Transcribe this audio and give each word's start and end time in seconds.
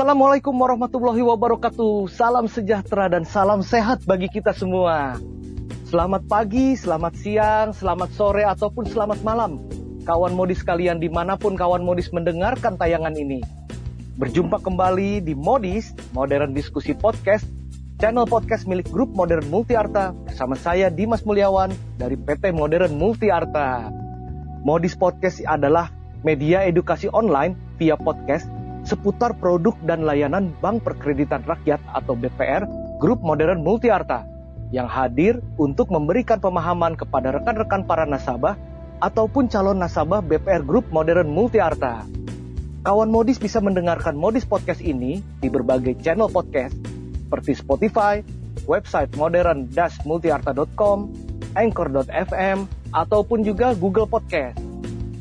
Assalamualaikum 0.00 0.56
warahmatullahi 0.56 1.20
wabarakatuh. 1.20 2.08
Salam 2.08 2.48
sejahtera 2.48 3.12
dan 3.12 3.28
salam 3.28 3.60
sehat 3.60 4.00
bagi 4.08 4.32
kita 4.32 4.56
semua. 4.56 5.20
Selamat 5.92 6.24
pagi, 6.24 6.72
selamat 6.72 7.20
siang, 7.20 7.76
selamat 7.76 8.08
sore, 8.16 8.48
ataupun 8.48 8.88
selamat 8.88 9.20
malam. 9.20 9.60
Kawan 10.08 10.32
modis 10.32 10.64
kalian 10.64 11.04
di 11.04 11.12
mana 11.12 11.36
pun 11.36 11.52
kawan 11.52 11.84
modis 11.84 12.08
mendengarkan 12.16 12.80
tayangan 12.80 13.12
ini. 13.12 13.44
Berjumpa 14.16 14.64
kembali 14.64 15.20
di 15.20 15.36
Modis, 15.36 15.92
Modern 16.16 16.56
Diskusi 16.56 16.96
Podcast, 16.96 17.44
channel 18.00 18.24
podcast 18.24 18.64
milik 18.64 18.88
grup 18.88 19.12
Modern 19.12 19.44
Multi 19.52 19.76
Arta 19.76 20.16
bersama 20.16 20.56
saya 20.56 20.88
Dimas 20.88 21.28
Mulyawan 21.28 21.76
dari 22.00 22.16
PT 22.16 22.56
Modern 22.56 22.96
Multi 22.96 23.28
Arta. 23.28 23.92
Modis 24.64 24.96
Podcast 24.96 25.44
adalah 25.44 25.92
media 26.24 26.64
edukasi 26.64 27.12
online 27.12 27.52
via 27.76 28.00
podcast 28.00 28.48
seputar 28.90 29.38
produk 29.38 29.78
dan 29.86 30.02
layanan 30.02 30.50
Bank 30.58 30.82
Perkreditan 30.82 31.46
Rakyat 31.46 31.78
atau 31.94 32.18
BPR 32.18 32.66
Grup 32.98 33.22
Modern 33.22 33.62
Multi 33.62 33.86
Arta 33.86 34.26
yang 34.74 34.90
hadir 34.90 35.38
untuk 35.54 35.94
memberikan 35.94 36.42
pemahaman 36.42 36.98
kepada 36.98 37.38
rekan-rekan 37.38 37.86
para 37.86 38.02
nasabah 38.02 38.58
ataupun 38.98 39.46
calon 39.46 39.78
nasabah 39.78 40.18
BPR 40.26 40.66
Grup 40.66 40.90
Modern 40.90 41.30
Multi 41.30 41.62
Arta. 41.62 42.02
Kawan 42.80 43.12
modis 43.12 43.36
bisa 43.38 43.60
mendengarkan 43.62 44.16
modis 44.16 44.48
podcast 44.48 44.80
ini 44.82 45.20
di 45.38 45.46
berbagai 45.52 46.00
channel 46.00 46.32
podcast 46.32 46.72
seperti 47.30 47.52
Spotify, 47.54 48.24
website 48.66 49.14
modern-multiarta.com, 49.14 50.98
anchor.fm, 51.54 52.58
ataupun 52.90 53.46
juga 53.46 53.76
Google 53.78 54.10
Podcast. 54.10 54.58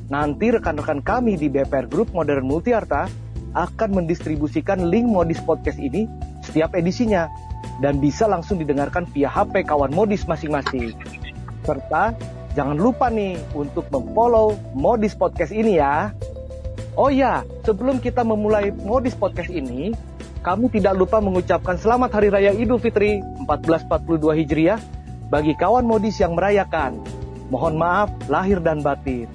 Nanti 0.10 0.50
rekan-rekan 0.50 1.06
kami 1.06 1.38
di 1.38 1.54
BPR 1.54 1.86
Group 1.86 2.18
Modern 2.18 2.42
Multiarta 2.50 3.29
akan 3.54 4.04
mendistribusikan 4.04 4.90
link 4.90 5.06
modis 5.08 5.42
podcast 5.42 5.78
ini 5.82 6.06
setiap 6.46 6.74
edisinya 6.78 7.30
dan 7.80 7.98
bisa 8.04 8.28
langsung 8.28 8.60
didengarkan 8.60 9.08
via 9.10 9.32
HP 9.32 9.66
kawan 9.66 9.92
modis 9.94 10.28
masing-masing. 10.28 10.94
Serta 11.64 12.14
jangan 12.54 12.76
lupa 12.76 13.08
nih 13.08 13.40
untuk 13.56 13.88
memfollow 13.94 14.58
modis 14.76 15.16
podcast 15.16 15.54
ini 15.56 15.80
ya. 15.80 16.12
Oh 17.00 17.08
ya, 17.08 17.48
sebelum 17.64 18.04
kita 18.04 18.28
memulai 18.28 18.76
modis 18.76 19.16
podcast 19.16 19.48
ini, 19.48 19.96
kami 20.44 20.68
tidak 20.68 21.00
lupa 21.00 21.24
mengucapkan 21.24 21.80
selamat 21.80 22.12
Hari 22.12 22.30
Raya 22.32 22.52
Idul 22.52 22.80
Fitri 22.80 23.24
1442 23.48 24.40
Hijriah 24.44 24.80
bagi 25.32 25.56
kawan 25.56 25.88
modis 25.88 26.20
yang 26.20 26.36
merayakan. 26.36 27.00
Mohon 27.48 27.76
maaf 27.80 28.10
lahir 28.28 28.60
dan 28.60 28.84
batin. 28.84 29.32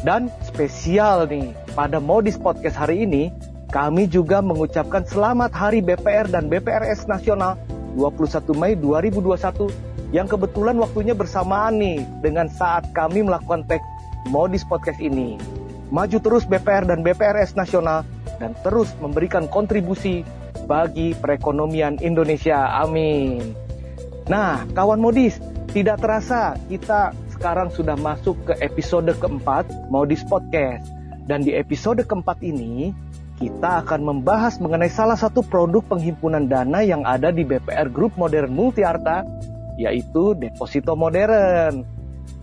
Dan 0.00 0.32
spesial 0.44 1.24
nih, 1.28 1.52
pada 1.72 1.96
modis 1.96 2.36
podcast 2.36 2.76
hari 2.76 3.04
ini, 3.04 3.32
kami 3.74 4.06
juga 4.06 4.38
mengucapkan 4.38 5.02
selamat 5.02 5.50
Hari 5.50 5.82
BPR 5.82 6.30
dan 6.30 6.46
BPRS 6.46 7.10
Nasional 7.10 7.58
21 7.98 8.54
Mei 8.54 8.78
2021 8.78 10.14
yang 10.14 10.30
kebetulan 10.30 10.78
waktunya 10.78 11.10
bersamaan 11.10 11.82
nih 11.82 12.06
dengan 12.22 12.46
saat 12.46 12.86
kami 12.94 13.26
melakukan 13.26 13.66
tag 13.66 13.82
modis 14.30 14.62
podcast 14.62 15.02
ini. 15.02 15.42
Maju 15.90 16.22
terus 16.22 16.46
BPR 16.46 16.86
dan 16.86 17.02
BPRS 17.02 17.58
Nasional 17.58 18.06
dan 18.38 18.54
terus 18.62 18.94
memberikan 19.02 19.50
kontribusi 19.50 20.22
bagi 20.70 21.18
perekonomian 21.18 21.98
Indonesia. 21.98 22.78
Amin. 22.78 23.58
Nah, 24.30 24.62
kawan 24.70 25.02
modis, 25.02 25.42
tidak 25.74 25.98
terasa 25.98 26.54
kita 26.70 27.10
sekarang 27.34 27.74
sudah 27.74 27.98
masuk 27.98 28.38
ke 28.46 28.54
episode 28.62 29.10
keempat 29.18 29.66
Modis 29.90 30.22
Podcast. 30.22 30.86
Dan 31.26 31.42
di 31.42 31.56
episode 31.56 32.04
keempat 32.06 32.38
ini, 32.44 32.94
kita 33.34 33.82
akan 33.82 34.00
membahas 34.02 34.62
mengenai 34.62 34.90
salah 34.90 35.18
satu 35.18 35.42
produk 35.42 35.82
penghimpunan 35.82 36.46
dana 36.46 36.80
yang 36.86 37.02
ada 37.02 37.34
di 37.34 37.42
BPR 37.42 37.90
Group 37.90 38.14
Modern 38.14 38.54
Multiarta, 38.54 39.26
yaitu 39.74 40.38
Deposito 40.38 40.94
Modern. 40.94 41.82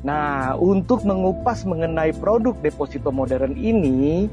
Nah, 0.04 0.58
untuk 0.60 1.08
mengupas 1.08 1.64
mengenai 1.64 2.12
produk 2.18 2.58
Deposito 2.60 3.14
Modern 3.14 3.56
ini, 3.56 4.28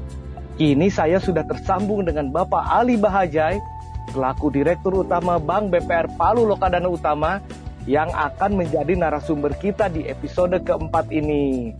kini 0.59 0.87
saya 0.91 1.21
sudah 1.23 1.47
tersambung 1.47 2.03
dengan 2.03 2.27
Bapak 2.27 2.67
Ali 2.67 2.99
Bahajai, 2.99 3.63
selaku 4.11 4.51
Direktur 4.51 5.07
Utama 5.07 5.39
Bank 5.39 5.71
BPR 5.71 6.11
Palu 6.19 6.43
Lokadana 6.43 6.91
Utama, 6.91 7.39
yang 7.87 8.11
akan 8.11 8.59
menjadi 8.59 8.99
narasumber 8.99 9.55
kita 9.55 9.87
di 9.87 10.05
episode 10.11 10.59
keempat 10.59 11.07
ini. 11.09 11.71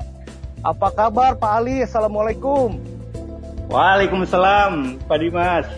Apa 0.63 0.91
kabar 0.95 1.35
Pak 1.35 1.51
Ali? 1.61 1.83
Assalamualaikum. 1.83 2.88
Waalaikumsalam, 3.69 4.97
Pak 5.05 5.17
Dimas. 5.21 5.69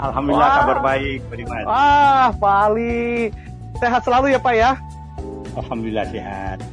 Alhamdulillah 0.00 0.48
Wah. 0.48 0.58
kabar 0.64 0.78
baik, 0.80 1.20
Pak 1.28 1.36
Dimas. 1.36 1.64
Wah, 1.68 2.26
Pak 2.40 2.56
Ali. 2.72 3.28
Sehat 3.76 4.00
selalu 4.00 4.32
ya, 4.32 4.40
Pak 4.40 4.54
ya? 4.56 4.72
Alhamdulillah 5.52 6.08
sehat. 6.08 6.64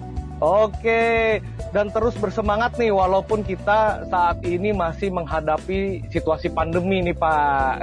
Oke, 0.42 1.38
dan 1.70 1.92
terus 1.92 2.16
bersemangat 2.18 2.80
nih 2.80 2.90
walaupun 2.90 3.44
kita 3.44 4.10
saat 4.10 4.42
ini 4.48 4.74
masih 4.74 5.12
menghadapi 5.12 6.08
situasi 6.08 6.48
pandemi 6.50 7.04
nih, 7.04 7.20
Pak. 7.20 7.74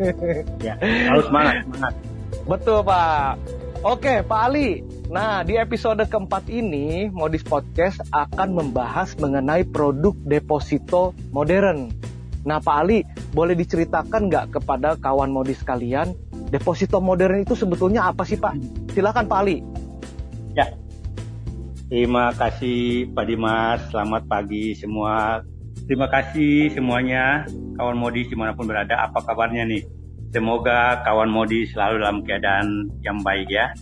Ya, 0.64 0.78
harus 1.10 1.26
semangat, 1.26 1.66
semangat. 1.66 1.92
Betul, 2.46 2.78
Pak. 2.86 3.42
Oke, 3.82 4.22
Pak 4.22 4.40
Ali. 4.48 4.86
Nah, 5.10 5.42
di 5.42 5.58
episode 5.58 6.06
keempat 6.06 6.46
ini, 6.46 7.10
Modis 7.10 7.42
Podcast 7.42 7.98
akan 8.14 8.54
membahas 8.54 9.18
mengenai 9.18 9.66
produk 9.66 10.14
deposito 10.22 11.10
modern. 11.34 11.90
Nah 12.44 12.58
Pak 12.58 12.76
Ali, 12.86 13.04
boleh 13.36 13.52
diceritakan 13.52 14.32
nggak 14.32 14.60
kepada 14.60 14.96
kawan 14.96 15.28
modis 15.28 15.60
kalian, 15.60 16.16
deposito 16.48 16.98
modern 16.98 17.44
itu 17.44 17.52
sebetulnya 17.52 18.08
apa 18.08 18.24
sih 18.24 18.40
Pak? 18.40 18.56
Silakan 18.96 19.28
Pak 19.28 19.38
Ali. 19.44 19.60
Ya, 20.56 20.66
terima 21.92 22.32
kasih 22.34 23.12
Pak 23.12 23.24
Dimas, 23.28 23.80
selamat 23.92 24.24
pagi 24.26 24.72
semua. 24.74 25.44
Terima 25.84 26.06
kasih 26.06 26.70
semuanya, 26.70 27.44
kawan 27.74 27.98
modis 27.98 28.30
di 28.30 28.38
mana 28.38 28.54
pun 28.54 28.70
berada, 28.70 28.94
apa 28.94 29.20
kabarnya 29.26 29.66
nih? 29.66 29.82
Semoga 30.30 31.02
kawan 31.02 31.26
modis 31.26 31.74
selalu 31.74 32.06
dalam 32.06 32.22
keadaan 32.22 32.86
yang 33.02 33.18
baik 33.26 33.50
ya. 33.50 33.74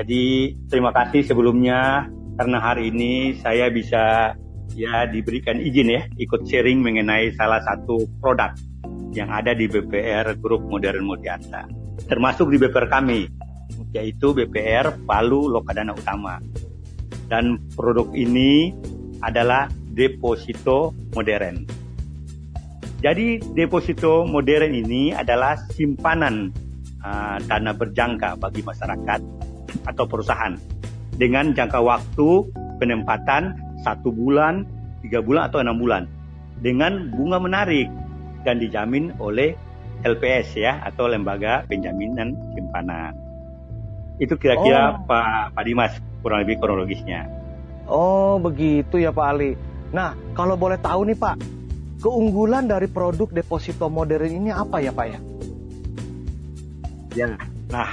Jadi 0.00 0.56
terima 0.72 0.88
kasih 0.88 1.20
sebelumnya 1.20 2.08
karena 2.40 2.58
hari 2.64 2.88
ini 2.88 3.36
saya 3.44 3.68
bisa 3.68 4.32
ya 4.72 5.04
diberikan 5.08 5.60
izin 5.60 5.88
ya 5.92 6.02
ikut 6.16 6.48
sharing 6.48 6.80
mengenai 6.80 7.32
salah 7.36 7.60
satu 7.64 8.08
produk 8.20 8.56
yang 9.12 9.28
ada 9.28 9.52
di 9.52 9.68
BPR 9.68 10.40
Grup 10.40 10.64
Modern 10.68 11.04
Multiarta. 11.04 11.68
Termasuk 12.08 12.48
di 12.48 12.56
BPR 12.56 12.88
kami, 12.88 13.28
yaitu 13.92 14.32
BPR 14.32 15.04
Palu 15.04 15.52
Lokadana 15.52 15.92
Utama. 15.92 16.40
Dan 17.28 17.60
produk 17.76 18.08
ini 18.16 18.72
adalah 19.20 19.68
deposito 19.92 20.96
modern. 21.12 21.68
Jadi 23.02 23.40
deposito 23.52 24.24
modern 24.24 24.72
ini 24.72 25.12
adalah 25.12 25.58
simpanan 25.74 26.54
uh, 27.02 27.36
dana 27.44 27.72
berjangka 27.74 28.38
bagi 28.40 28.62
masyarakat 28.62 29.20
atau 29.88 30.04
perusahaan 30.06 30.54
dengan 31.16 31.52
jangka 31.52 31.80
waktu 31.82 32.28
penempatan 32.78 33.71
satu 33.82 34.14
bulan, 34.14 34.64
tiga 35.02 35.20
bulan 35.20 35.50
atau 35.50 35.60
enam 35.60 35.76
bulan 35.78 36.06
dengan 36.62 37.10
bunga 37.10 37.42
menarik 37.42 37.90
dan 38.46 38.62
dijamin 38.62 39.14
oleh 39.18 39.54
LPS 40.02 40.58
ya 40.58 40.82
atau 40.82 41.06
lembaga 41.06 41.66
penjaminan 41.66 42.34
simpanan. 42.54 43.14
Itu 44.18 44.38
kira-kira 44.38 44.98
oh. 44.98 45.06
Pak 45.06 45.54
Pak 45.54 45.64
Dimas 45.66 45.92
kurang 46.22 46.46
lebih 46.46 46.58
kronologisnya. 46.62 47.26
Oh 47.86 48.38
begitu 48.38 48.98
ya 48.98 49.10
Pak 49.10 49.26
Ali. 49.26 49.58
Nah 49.90 50.14
kalau 50.34 50.54
boleh 50.54 50.78
tahu 50.78 51.06
nih 51.10 51.18
Pak, 51.18 51.36
keunggulan 52.02 52.66
dari 52.66 52.86
produk 52.90 53.30
deposito 53.30 53.86
modern 53.90 54.30
ini 54.30 54.50
apa 54.50 54.78
ya 54.82 54.90
Pak 54.94 55.06
ya? 55.06 55.20
Ya, 57.12 57.28
nah 57.68 57.92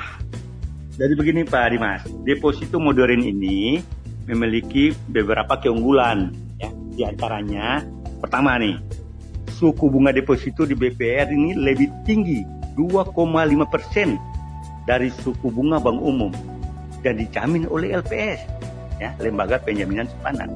jadi 0.95 1.12
begini 1.12 1.44
Pak 1.44 1.75
Dimas, 1.75 2.01
deposito 2.24 2.80
modern 2.80 3.19
ini 3.19 3.83
memiliki 4.29 4.93
beberapa 5.09 5.57
keunggulan. 5.57 6.29
Ya, 6.61 6.69
di 6.93 7.01
antaranya, 7.01 7.81
pertama 8.21 8.61
nih, 8.61 8.77
suku 9.57 9.89
bunga 9.89 10.13
deposito 10.13 10.63
di 10.69 10.77
BPR 10.77 11.33
ini 11.33 11.57
lebih 11.57 11.89
tinggi 12.05 12.45
2,5 12.77 13.09
persen 13.65 14.21
dari 14.85 15.09
suku 15.09 15.49
bunga 15.49 15.81
bank 15.81 15.99
umum 15.99 16.31
dan 17.01 17.17
dijamin 17.17 17.65
oleh 17.65 17.97
LPS, 17.97 18.39
ya, 19.01 19.17
lembaga 19.17 19.57
penjaminan 19.59 20.05
simpanan. 20.05 20.49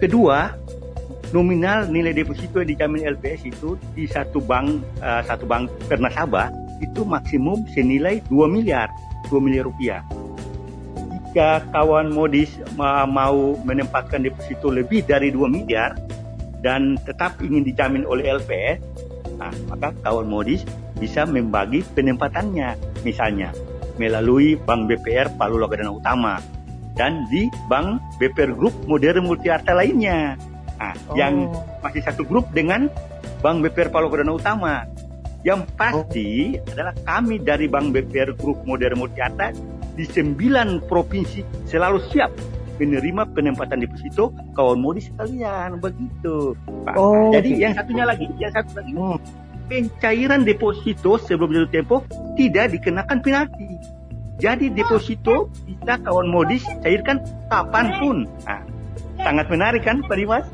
Kedua, 0.00 0.48
nominal 1.36 1.86
nilai 1.92 2.16
deposito 2.16 2.64
yang 2.64 2.72
dijamin 2.72 3.04
LPS 3.20 3.52
itu 3.52 3.76
di 3.92 4.08
satu 4.08 4.40
bank 4.40 4.80
uh, 5.04 5.22
satu 5.28 5.44
bank 5.44 5.68
ternasabah 5.86 6.48
itu 6.80 7.04
maksimum 7.04 7.62
senilai 7.70 8.24
2 8.32 8.48
miliar 8.48 8.88
2 9.28 9.38
miliar 9.38 9.68
rupiah 9.68 10.00
jika 11.30 11.62
kawan 11.70 12.10
modis 12.10 12.58
mau 12.74 13.54
menempatkan 13.62 14.26
deposito 14.26 14.66
lebih 14.66 15.06
dari 15.06 15.30
2 15.30 15.46
miliar, 15.46 15.94
dan 16.58 16.98
tetap 17.06 17.38
ingin 17.38 17.62
dijamin 17.62 18.02
oleh 18.02 18.34
LPS, 18.34 18.82
nah, 19.38 19.54
maka 19.70 19.94
kawan 20.02 20.26
modis 20.26 20.66
bisa 20.98 21.22
membagi 21.22 21.86
penempatannya. 21.94 22.74
Misalnya, 23.06 23.54
melalui 23.94 24.58
Bank 24.58 24.90
BPR 24.90 25.30
Palu 25.38 25.62
Logadana 25.62 25.94
Utama 25.94 26.42
dan 26.98 27.30
di 27.30 27.46
Bank 27.70 28.02
BPR 28.18 28.50
Group 28.50 28.74
Modern 28.90 29.22
Multiarta 29.22 29.70
lainnya. 29.70 30.34
Nah, 30.82 30.98
oh. 31.06 31.14
yang 31.14 31.46
masih 31.78 32.02
satu 32.02 32.26
grup 32.26 32.50
dengan 32.50 32.90
Bank 33.38 33.62
BPR 33.62 33.94
Palu 33.94 34.10
Logadana 34.10 34.34
Utama. 34.34 34.82
Yang 35.46 35.70
pasti 35.78 36.58
oh. 36.58 36.74
adalah 36.74 36.94
kami 37.06 37.38
dari 37.38 37.70
Bank 37.70 37.94
BPR 37.94 38.34
Group 38.34 38.66
Modern 38.66 38.98
Multiarta 38.98 39.54
di 39.94 40.04
sembilan 40.06 40.86
provinsi 40.86 41.66
selalu 41.66 41.98
siap 42.10 42.30
menerima 42.80 43.22
penempatan 43.36 43.84
deposito 43.84 44.32
kawan 44.56 44.80
modis 44.80 45.12
sekalian 45.12 45.76
begitu 45.78 46.56
Pak. 46.88 46.96
Oh, 46.96 47.28
Jadi 47.28 47.50
okay. 47.52 47.62
yang 47.68 47.72
satunya 47.76 48.04
lagi, 48.08 48.26
yang 48.40 48.52
satu 48.56 48.80
lagi, 48.80 48.92
hmm. 48.96 49.18
pencairan 49.68 50.40
deposito 50.48 51.20
sebelum 51.20 51.52
jatuh 51.52 51.70
tempo 51.70 51.96
tidak 52.40 52.72
dikenakan 52.72 53.20
penalti. 53.20 53.68
Jadi 54.40 54.72
deposito 54.72 55.52
bisa 55.68 56.00
kawan 56.00 56.32
modis 56.32 56.64
cairkan 56.80 57.20
kapan 57.52 57.86
pun. 58.00 58.16
Nah, 58.48 58.64
sangat 59.20 59.52
menarik 59.52 59.84
kan 59.84 60.00
Pak 60.00 60.16
Dimas? 60.16 60.48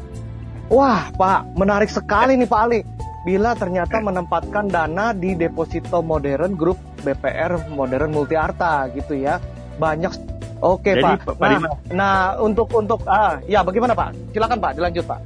Wah 0.66 1.14
Pak, 1.14 1.54
menarik 1.54 1.86
sekali 1.86 2.34
nih 2.34 2.50
Pak 2.50 2.60
Ali. 2.66 2.82
Bila 3.22 3.54
ternyata 3.54 4.02
menempatkan 4.02 4.66
dana 4.66 5.14
di 5.14 5.38
deposito 5.38 6.02
modern 6.02 6.58
grup 6.58 6.78
BPR 7.06 7.70
modern 7.70 8.10
multi 8.10 8.34
arta 8.34 8.90
gitu 8.90 9.14
ya. 9.14 9.38
Banyak 9.78 10.36
Oke 10.64 10.96
Jadi, 10.96 11.04
Pak. 11.04 11.36
Nah, 11.36 11.60
nah 11.92 12.14
untuk 12.40 12.72
untuk 12.72 13.04
ah 13.04 13.36
ya 13.44 13.60
bagaimana 13.60 13.92
Pak? 13.92 14.32
Silakan 14.32 14.58
Pak, 14.60 14.72
dilanjut 14.80 15.04
Pak. 15.04 15.20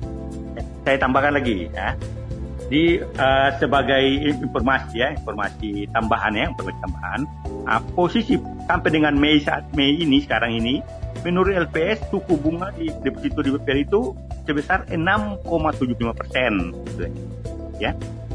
Saya 0.83 0.97
tambahkan 0.99 1.39
lagi 1.39 1.71
ya. 1.71 1.95
Di 2.71 3.03
uh, 3.03 3.51
sebagai 3.59 4.03
informasi 4.31 4.95
ya, 5.03 5.15
informasi 5.15 5.91
tambahan 5.91 6.33
ya, 6.35 6.45
informasi 6.51 6.79
tambahan. 6.83 7.21
Uh, 7.67 7.81
posisi 7.95 8.35
sampai 8.67 8.91
dengan 8.91 9.15
Mei 9.19 9.43
saat 9.43 9.67
Mei 9.75 9.99
ini 9.99 10.23
sekarang 10.23 10.55
ini, 10.55 10.79
menurut 11.27 11.51
LPS 11.71 12.11
suku 12.11 12.39
bunga 12.39 12.71
di 12.75 12.91
deposito 13.03 13.43
di 13.43 13.51
BPR 13.55 13.79
itu 13.83 14.15
sebesar 14.47 14.87
6,75 14.87 16.15
persen, 16.15 16.53
ya, 17.83 17.91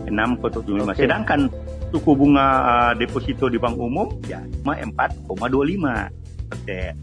6,75. 0.08 0.84
Okay. 0.84 1.08
Sedangkan 1.08 1.48
suku 1.94 2.12
bunga 2.18 2.48
uh, 2.64 2.94
deposito 2.98 3.50
di 3.50 3.58
bank 3.58 3.78
umum 3.78 4.10
ya 4.26 4.42
cuma 4.62 4.78
4,25 4.78 6.50
persen. 6.50 6.94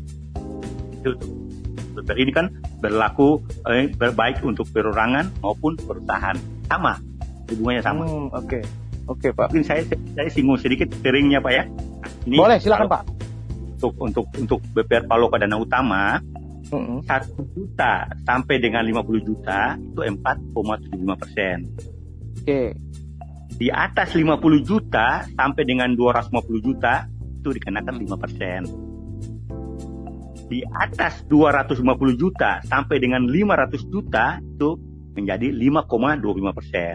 Itu 0.99 1.11
tuh. 1.19 1.33
ini 2.17 2.33
kan 2.33 2.49
berlaku 2.81 3.45
eh, 3.69 3.93
berbaik 3.93 4.41
untuk 4.43 4.65
perorangan 4.73 5.29
maupun 5.45 5.77
perusahaan. 5.77 6.35
Sama, 6.67 6.97
hubungannya 7.53 7.85
sama. 7.85 8.09
Hmm, 8.09 8.33
Oke, 8.33 8.33
okay. 8.33 8.63
oke 9.05 9.21
okay, 9.21 9.31
Pak. 9.37 9.47
Mungkin 9.53 9.67
saya 9.69 9.83
saya 10.17 10.29
singgung 10.33 10.57
sedikit 10.57 10.89
seringnya 11.05 11.45
Pak 11.45 11.53
ya. 11.53 11.65
Ini 12.25 12.37
Boleh, 12.41 12.57
silakan 12.57 12.89
Pak. 12.89 13.03
Untuk 13.77 13.93
untuk 14.01 14.27
untuk 14.41 14.61
BPR 14.73 15.05
Paloka 15.05 15.37
Dana 15.37 15.61
Utama 15.61 16.23
satu 17.05 17.45
juta 17.53 18.09
sampai 18.25 18.57
dengan 18.57 18.81
50 18.87 19.29
juta 19.29 19.77
itu 19.77 20.01
4,75 20.01 21.21
persen. 21.21 21.57
Oke. 21.69 22.47
Okay. 22.47 22.67
Di 23.57 23.69
atas 23.71 24.15
50 24.15 24.41
juta 24.63 25.27
sampai 25.27 25.63
dengan 25.65 25.93
250 25.95 26.67
juta 26.67 27.07
itu 27.43 27.49
dikenakan 27.53 27.95
5 27.99 28.23
persen 28.23 28.63
di 30.53 30.61
atas 30.69 31.25
250 31.33 31.81
juta 32.21 32.61
sampai 32.69 33.01
dengan 33.01 33.25
500 33.25 33.89
juta 33.89 34.37
itu 34.37 34.77
menjadi 35.17 35.49
5,25 35.49 36.53
persen. 36.53 36.95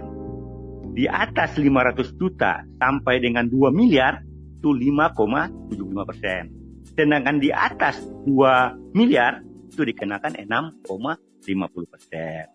Di 0.93 1.09
atas 1.09 1.57
500 1.57 2.13
juta 2.21 2.61
sampai 2.77 3.17
dengan 3.17 3.49
2 3.49 3.73
miliar 3.73 4.21
itu 4.61 4.69
5,75 4.69 6.09
persen. 6.09 6.41
Sedangkan 6.93 7.41
di 7.41 7.49
atas 7.49 7.97
2 8.29 8.93
miliar 8.93 9.41
itu 9.73 9.81
dikenakan 9.81 10.37
6,50 10.85 11.89
persen. 11.89 12.45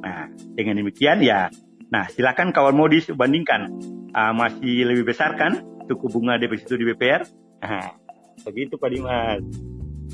Nah, 0.00 0.28
dengan 0.56 0.80
demikian 0.80 1.20
ya, 1.20 1.52
nah 1.94 2.10
silakan 2.10 2.50
kawan 2.50 2.74
modis 2.74 3.06
bandingkan. 3.14 3.70
Uh, 4.14 4.34
masih 4.34 4.86
lebih 4.86 5.14
besar 5.14 5.38
kan 5.38 5.62
suku 5.86 6.10
bunga 6.10 6.40
deposito 6.40 6.74
di 6.74 6.86
BPR? 6.90 7.22
Nah, 7.62 7.94
begitu 8.42 8.74
Pak 8.74 8.90
Dimas. 8.90 9.42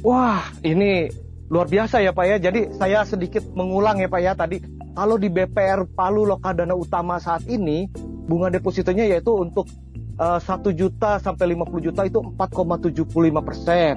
Wah, 0.00 0.44
ini 0.64 1.08
luar 1.50 1.66
biasa 1.66 2.00
ya 2.00 2.12
Pak 2.14 2.26
ya. 2.26 2.36
Jadi 2.38 2.72
saya 2.76 3.04
sedikit 3.04 3.42
mengulang 3.52 3.98
ya 3.98 4.08
Pak 4.08 4.20
ya 4.20 4.32
tadi. 4.36 4.62
Kalau 4.90 5.16
di 5.16 5.30
BPR 5.30 5.86
Palu 5.94 6.26
Lokadana 6.26 6.74
Utama 6.74 7.16
saat 7.22 7.46
ini, 7.46 7.86
bunga 8.26 8.50
depositonya 8.50 9.06
yaitu 9.06 9.32
untuk 9.32 9.70
uh, 10.18 10.38
eh, 10.38 10.40
1 10.42 10.66
juta 10.74 11.18
sampai 11.22 11.54
50 11.54 11.86
juta 11.86 12.02
itu 12.06 12.18
4,75 12.22 13.46
persen. 13.46 13.94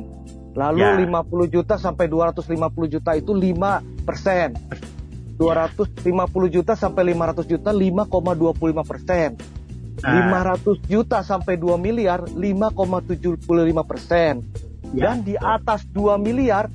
Lalu 0.53 0.85
ya. 0.85 0.97
50 1.01 1.49
juta 1.49 1.75
sampai 1.81 2.05
250 2.05 2.93
juta 2.93 3.11
itu 3.17 3.31
5 3.33 4.05
persen. 4.05 4.53
250 5.37 6.05
juta 6.53 6.73
sampai 6.77 7.13
500 7.13 7.49
juta 7.49 7.69
5,25 7.73 8.85
persen. 8.85 9.29
Nah. 10.03 10.57
500 10.59 10.83
juta 10.89 11.23
sampai 11.23 11.55
2 11.55 11.79
miliar 11.79 12.27
5,75 12.27 13.39
persen 13.87 14.43
ya. 14.91 15.03
dan 15.09 15.23
di 15.23 15.39
atas 15.39 15.87
2 15.95 16.19
miliar 16.19 16.67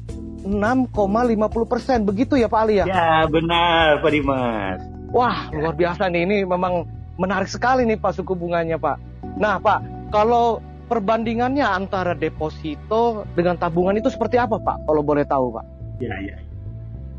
6,50 0.49 1.69
persen 1.69 1.99
begitu 2.09 2.39
ya 2.39 2.49
Pak 2.49 2.61
Ali 2.63 2.81
ya? 2.81 2.87
Ya 2.89 3.27
benar 3.29 4.01
Pak 4.01 4.11
Dimas. 4.15 4.81
Wah 5.13 5.51
luar 5.53 5.75
biasa 5.77 6.09
nih 6.09 6.25
ini 6.25 6.37
memang 6.49 6.89
menarik 7.21 7.51
sekali 7.51 7.85
nih 7.85 7.99
Pak 8.01 8.17
suku 8.17 8.33
bunganya 8.33 8.81
Pak. 8.81 8.97
Nah 9.37 9.61
Pak 9.61 10.09
kalau 10.09 10.65
perbandingannya 10.89 11.67
antara 11.69 12.17
deposito 12.17 13.29
dengan 13.37 13.61
tabungan 13.61 13.99
itu 13.99 14.09
seperti 14.09 14.41
apa 14.41 14.57
Pak 14.57 14.89
kalau 14.89 15.05
boleh 15.05 15.29
tahu 15.29 15.53
Pak? 15.53 15.65
Ya 16.01 16.17
ya. 16.23 16.48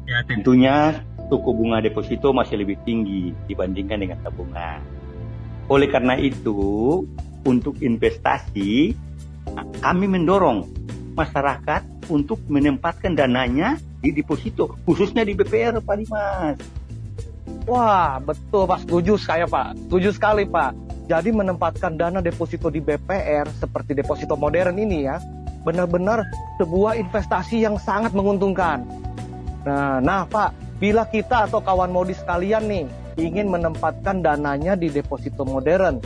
Ya 0.07 0.19
tentunya 0.27 1.03
suku 1.29 1.49
bunga 1.53 1.83
deposito 1.83 2.33
masih 2.33 2.61
lebih 2.61 2.77
tinggi 2.83 3.35
dibandingkan 3.45 3.99
dengan 4.01 4.17
tabungan. 4.25 4.79
Oleh 5.69 5.87
karena 5.91 6.17
itu 6.17 7.05
untuk 7.45 7.77
investasi 7.77 8.97
kami 9.79 10.05
mendorong 10.09 10.65
masyarakat 11.13 12.09
untuk 12.09 12.41
menempatkan 12.49 13.13
dananya 13.13 13.77
di 13.99 14.15
deposito, 14.15 14.79
khususnya 14.87 15.21
di 15.27 15.37
BPR, 15.37 15.83
Pak 15.83 15.95
Dimas. 15.99 16.57
Wah, 17.69 18.17
betul 18.23 18.65
Pak, 18.65 18.87
setuju 18.87 19.13
saya 19.19 19.45
Pak, 19.45 19.77
setuju 19.85 20.09
sekali 20.15 20.47
Pak. 20.49 20.73
Jadi 21.09 21.29
menempatkan 21.33 21.97
dana 21.97 22.21
deposito 22.21 22.69
di 22.69 22.81
BPR 22.81 23.49
seperti 23.57 23.97
deposito 23.97 24.37
modern 24.37 24.77
ini 24.77 25.09
ya, 25.09 25.17
benar-benar 25.65 26.21
sebuah 26.61 26.97
investasi 27.01 27.65
yang 27.65 27.77
sangat 27.81 28.13
menguntungkan. 28.13 28.85
Nah, 29.67 29.99
nah 29.99 30.23
Pak, 30.23 30.79
bila 30.79 31.03
kita 31.07 31.47
atau 31.49 31.59
kawan 31.59 31.91
modis 31.91 32.19
sekalian 32.23 32.67
nih 32.67 32.85
ingin 33.19 33.51
menempatkan 33.51 34.23
dananya 34.23 34.79
di 34.79 34.87
deposito 34.87 35.43
modern, 35.43 35.99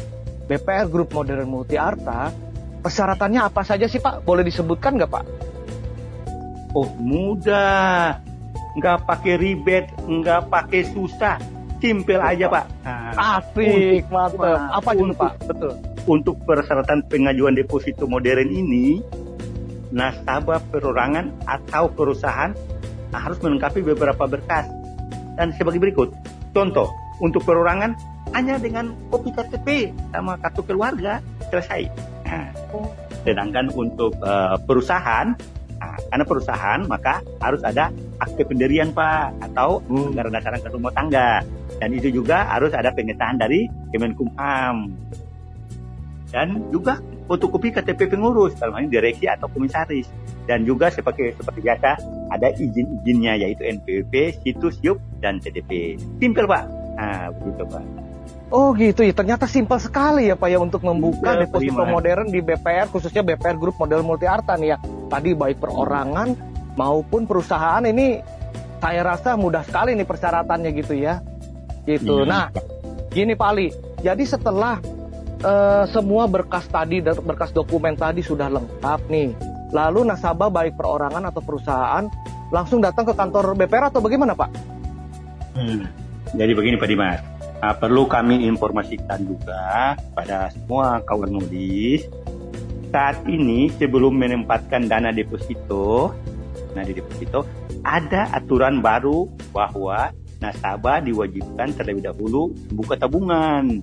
BPR 0.50 0.90
Group 0.90 1.14
Modern 1.14 1.46
Multi 1.46 1.78
Arta 1.78 2.34
Persyaratannya 2.84 3.48
apa 3.48 3.64
saja 3.64 3.88
sih 3.88 4.04
Pak? 4.04 4.28
Boleh 4.28 4.44
disebutkan 4.44 5.00
nggak 5.00 5.08
Pak? 5.08 5.26
Oh 6.76 6.92
mudah, 7.00 8.20
nggak 8.76 9.08
pakai 9.08 9.40
ribet, 9.40 9.88
nggak 10.04 10.52
pakai 10.52 10.84
susah, 10.92 11.40
simpel 11.80 12.20
aja 12.20 12.52
Pak. 12.52 12.66
Nah, 12.84 13.40
Asik, 13.40 14.04
mantap. 14.12 14.60
Apa 14.84 14.90
itu 15.00 15.16
Pak? 15.16 15.34
Betul. 15.48 15.80
Untuk 16.04 16.36
persyaratan 16.44 17.08
pengajuan 17.08 17.56
deposito 17.56 18.04
modern 18.04 18.52
ini, 18.52 19.00
nasabah 19.96 20.60
perorangan 20.68 21.32
atau 21.48 21.88
perusahaan 21.88 22.52
harus 23.20 23.38
melengkapi 23.42 23.86
beberapa 23.86 24.26
berkas 24.26 24.66
dan 25.38 25.54
sebagai 25.58 25.82
berikut. 25.82 26.14
Contoh, 26.54 26.90
untuk 27.22 27.42
perorangan 27.46 27.98
hanya 28.34 28.58
dengan 28.58 28.94
kopi 29.10 29.34
KTP 29.34 29.94
sama 30.14 30.38
kartu 30.42 30.62
keluarga 30.66 31.22
selesai. 31.50 31.90
Nah, 32.26 32.50
sedangkan 33.26 33.70
untuk 33.74 34.14
uh, 34.22 34.58
perusahaan, 34.66 35.34
nah, 35.78 35.98
karena 36.10 36.26
perusahaan 36.26 36.80
maka 36.86 37.22
harus 37.42 37.62
ada 37.66 37.94
akte 38.22 38.46
pendirian 38.46 38.94
Pak 38.94 39.52
atau 39.52 39.82
hmm. 39.86 40.14
anggaran 40.14 40.34
dasar 40.34 40.52
anggaran 40.58 40.78
rumah 40.78 40.94
tangga. 40.94 41.32
Dan 41.82 41.90
itu 41.98 42.14
juga 42.14 42.48
harus 42.48 42.72
ada 42.72 42.94
pengesahan 42.94 43.36
dari 43.36 43.66
Kemenkumham. 43.92 44.94
Dan 46.34 46.66
juga 46.74 46.98
fotokopi 47.26 47.72
KTP 47.72 48.12
pengurus, 48.12 48.56
kalau 48.60 48.76
ini 48.80 48.92
direksi 48.92 49.26
atau 49.28 49.48
komisaris. 49.48 50.08
Dan 50.44 50.68
juga 50.68 50.92
seperti 50.92 51.32
seperti 51.40 51.64
biasa 51.64 51.90
ada 52.28 52.48
izin-izinnya 52.52 53.40
yaitu 53.40 53.64
NPWP, 53.64 54.44
situs 54.44 54.76
YUP, 54.84 55.00
dan 55.24 55.40
CDP. 55.40 55.96
Simpel 56.20 56.46
Pak. 56.46 56.64
Nah, 57.00 57.32
begitu 57.32 57.64
Pak. 57.68 57.84
Oh 58.54 58.70
gitu 58.78 59.02
ya, 59.02 59.18
ternyata 59.18 59.50
simpel 59.50 59.82
sekali 59.82 60.30
ya 60.30 60.38
Pak 60.38 60.46
ya 60.46 60.62
untuk 60.62 60.86
membuka 60.86 61.34
ya, 61.34 61.48
deposito 61.48 61.90
modern 61.90 62.30
di 62.30 62.38
BPR, 62.38 62.86
khususnya 62.86 63.26
BPR 63.26 63.58
Group 63.58 63.82
Model 63.82 64.06
Multi 64.06 64.30
Arta 64.30 64.54
nih 64.54 64.76
ya. 64.76 64.78
Tadi 65.10 65.34
baik 65.34 65.58
perorangan 65.58 66.38
maupun 66.78 67.26
perusahaan 67.26 67.82
ini 67.82 68.22
saya 68.78 69.02
rasa 69.02 69.40
mudah 69.40 69.66
sekali 69.66 69.98
nih 69.98 70.06
persyaratannya 70.06 70.70
gitu 70.76 70.94
ya. 70.94 71.24
Gitu. 71.88 72.24
Iya. 72.24 72.30
Nah, 72.30 72.46
gini 73.10 73.34
Pak 73.34 73.50
Ali. 73.56 73.74
Jadi 74.04 74.24
setelah 74.28 74.78
uh, 75.44 75.86
semua 75.92 76.26
berkas 76.26 76.66
tadi 76.72 77.04
berkas 77.04 77.52
dokumen 77.52 77.94
tadi 77.94 78.24
sudah 78.24 78.50
lengkap 78.50 79.00
nih. 79.12 79.36
Lalu 79.76 80.08
nasabah 80.08 80.50
baik 80.50 80.80
perorangan 80.80 81.30
atau 81.30 81.42
perusahaan 81.44 82.06
langsung 82.54 82.80
datang 82.80 83.10
ke 83.10 83.14
kantor 83.14 83.58
BPR 83.58 83.90
atau 83.90 84.02
bagaimana 84.02 84.38
Pak? 84.38 84.50
Hmm. 85.58 85.86
Jadi 86.34 86.52
begini 86.58 86.82
Pak 86.82 86.90
Dimas, 86.90 87.22
nah, 87.62 87.78
perlu 87.78 88.10
kami 88.10 88.50
informasikan 88.50 89.22
juga 89.22 89.94
pada 90.18 90.50
semua 90.50 90.98
kawan 91.06 91.30
modis 91.30 92.10
saat 92.94 93.22
ini 93.26 93.74
sebelum 93.74 94.14
menempatkan 94.14 94.86
dana 94.86 95.10
deposito, 95.10 96.14
nah 96.78 96.86
di 96.86 96.94
deposito 96.94 97.42
ada 97.82 98.30
aturan 98.34 98.86
baru 98.86 99.26
bahwa 99.50 100.14
nasabah 100.38 101.02
diwajibkan 101.02 101.74
terlebih 101.74 102.06
dahulu 102.06 102.54
membuka 102.70 102.94
tabungan. 102.98 103.82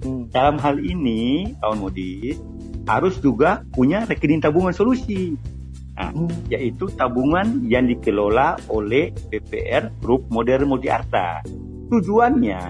Hmm. 0.00 0.32
Dalam 0.32 0.56
hal 0.56 0.80
ini 0.80 1.52
kawan 1.60 1.78
modis 1.80 2.40
harus 2.88 3.20
juga 3.20 3.62
punya 3.76 4.08
rekening 4.08 4.40
tabungan 4.40 4.72
solusi. 4.72 5.36
Nah, 6.00 6.16
hmm. 6.16 6.48
yaitu 6.48 6.88
tabungan 6.96 7.60
yang 7.68 7.84
dikelola 7.84 8.56
oleh 8.72 9.12
BPR 9.28 9.92
Grup 10.00 10.32
Modern 10.32 10.72
Multiarta. 10.72 11.44
Tujuannya 11.92 12.62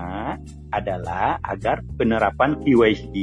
adalah 0.74 1.38
agar 1.44 1.84
penerapan 1.94 2.58
KYC 2.58 3.14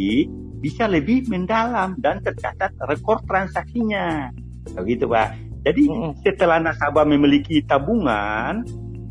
bisa 0.64 0.88
lebih 0.88 1.28
mendalam 1.28 2.00
dan 2.00 2.24
tercatat 2.24 2.72
rekor 2.88 3.20
transaksinya. 3.28 4.32
Begitu 4.78 5.10
Pak. 5.10 5.30
Jadi 5.68 5.84
hmm. 5.92 6.24
setelah 6.24 6.64
nasabah 6.64 7.04
memiliki 7.04 7.60
tabungan, 7.68 8.64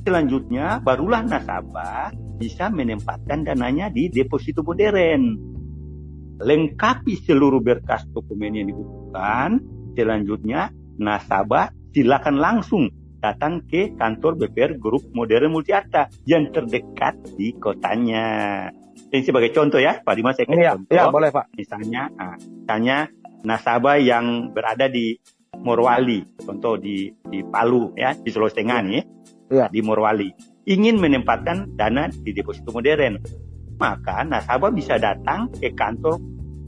selanjutnya 0.07 0.81
barulah 0.81 1.21
nasabah 1.21 2.26
bisa 2.37 2.69
menempatkan 2.69 3.43
dananya 3.43 3.89
di 3.89 4.13
deposito 4.13 4.61
modern. 4.61 5.57
Lengkapi 6.37 7.17
seluruh 7.25 7.65
berkas 7.65 8.05
dokumen 8.13 8.61
yang 8.61 8.69
dibutuhkan. 8.69 9.59
Selanjutnya 9.97 10.69
nasabah 11.01 11.73
silakan 11.97 12.37
langsung 12.37 12.93
datang 13.17 13.65
ke 13.65 13.97
kantor 13.97 14.37
BPR 14.37 14.77
Grup 14.77 15.09
Modern 15.17 15.49
Multiarta 15.49 16.13
yang 16.29 16.53
terdekat 16.53 17.17
di 17.35 17.57
kotanya. 17.57 18.69
Ini 19.09 19.23
sebagai 19.25 19.51
contoh 19.57 19.81
ya, 19.81 20.05
Pak 20.05 20.15
Dimas 20.15 20.37
saya 20.37 20.47
ya, 20.53 20.77
contoh. 20.77 20.93
Ya, 20.93 21.09
boleh 21.09 21.33
Pak. 21.33 21.57
Misalnya, 21.57 22.13
nah, 22.13 22.37
misalnya 22.37 23.09
nasabah 23.43 23.97
yang 23.97 24.53
berada 24.53 24.93
di 24.93 25.17
Morwali, 25.57 26.21
contoh 26.45 26.77
di 26.77 27.09
di 27.25 27.41
Palu 27.49 27.97
ya, 27.97 28.13
di 28.13 28.29
Sulawesi 28.29 28.61
Tengah 28.61 28.79
nih, 28.85 29.03
ya. 29.53 29.67
di 29.73 29.81
Morwali, 29.81 30.29
ingin 30.67 30.99
menempatkan 30.99 31.79
dana 31.79 32.11
di 32.11 32.35
deposito 32.35 32.75
modern, 32.75 33.23
maka 33.79 34.27
nasabah 34.27 34.75
bisa 34.75 34.99
datang 34.99 35.47
ke 35.55 35.71
kantor 35.73 36.19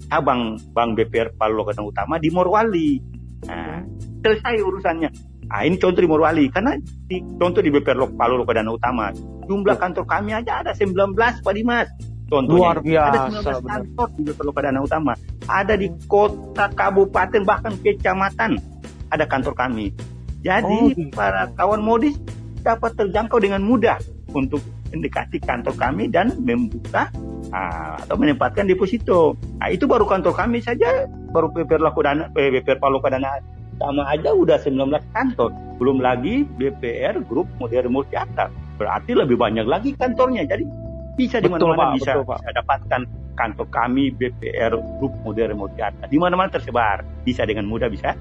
cabang 0.07 0.55
Bank 0.71 0.95
BPR 0.95 1.35
Palu 1.35 1.61
Lokatan 1.61 1.91
Utama 1.91 2.23
di 2.23 2.31
Morwali. 2.31 3.03
Nah, 3.51 3.83
selesai 4.23 4.63
urusannya. 4.63 5.11
Nah, 5.51 5.67
ini 5.67 5.77
contoh 5.83 5.99
di 5.99 6.09
Morwali. 6.09 6.47
Karena 6.47 6.79
di, 6.79 7.19
contoh 7.37 7.59
di 7.59 7.75
BPR 7.75 7.99
Lok, 7.99 8.15
Palu 8.15 8.39
Lokadana 8.39 8.71
Utama. 8.71 9.11
Jumlah 9.51 9.75
kantor 9.75 10.07
kami 10.07 10.31
aja 10.31 10.63
ada 10.63 10.71
19 10.71 10.95
Pak 11.19 11.53
Dimas. 11.59 11.91
Contohnya. 12.29 12.55
Luar 12.55 12.77
biasa. 12.79 13.19
Ada 13.35 13.59
19 13.59 13.67
kantor 13.67 14.09
di 14.15 14.23
BPR 14.31 14.47
Lokadana 14.47 14.79
Utama. 14.79 15.13
Ada 15.51 15.75
di 15.75 15.91
kota, 16.07 16.71
kabupaten, 16.71 17.43
bahkan 17.43 17.75
kecamatan. 17.83 18.63
Ada 19.11 19.27
kantor 19.27 19.59
kami. 19.59 19.91
Jadi 20.39 20.79
oh, 20.79 20.95
gitu. 20.95 21.11
para 21.19 21.51
kawan 21.59 21.83
modis 21.83 22.15
dapat 22.61 22.95
terjangkau 22.99 23.39
dengan 23.41 23.63
mudah 23.63 23.99
untuk 24.35 24.61
mendekati 24.93 25.41
kantor 25.41 25.75
kami 25.77 26.09
dan 26.09 26.33
membuka 26.41 27.09
uh, 27.53 27.97
atau 28.01 28.17
menempatkan 28.17 28.69
deposito. 28.69 29.37
Nah, 29.61 29.69
itu 29.73 29.85
baru 29.85 30.05
kantor 30.09 30.33
kami 30.37 30.61
saja, 30.61 31.09
baru 31.33 31.53
BPR 31.53 31.81
Lokadana, 31.81 32.29
BPR 32.33 32.81
Palu 32.81 33.01
Lokadana 33.01 33.41
sama 33.79 34.03
aja 34.11 34.35
udah 34.35 34.59
19 34.59 34.91
kantor. 35.15 35.51
Belum 35.79 36.03
lagi 36.03 36.43
BPR 36.59 37.23
Grup 37.23 37.47
Modern 37.63 37.95
Multiata. 37.95 38.51
Berarti 38.75 39.15
lebih 39.15 39.39
banyak 39.39 39.67
lagi 39.67 39.95
kantornya. 39.95 40.43
Jadi 40.43 40.67
bisa 41.15 41.39
di 41.39 41.51
mana-mana 41.51 41.95
bisa, 41.95 42.19
betul, 42.19 42.39
bisa 42.39 42.51
dapatkan 42.55 43.01
kantor 43.39 43.67
kami 43.71 44.11
BPR 44.15 44.75
Grup 44.99 45.15
Modern 45.23 45.55
Multiata. 45.55 46.11
Di 46.11 46.19
mana-mana 46.19 46.51
tersebar. 46.51 47.07
Bisa 47.23 47.47
dengan 47.47 47.71
mudah 47.71 47.87
bisa, 47.87 48.19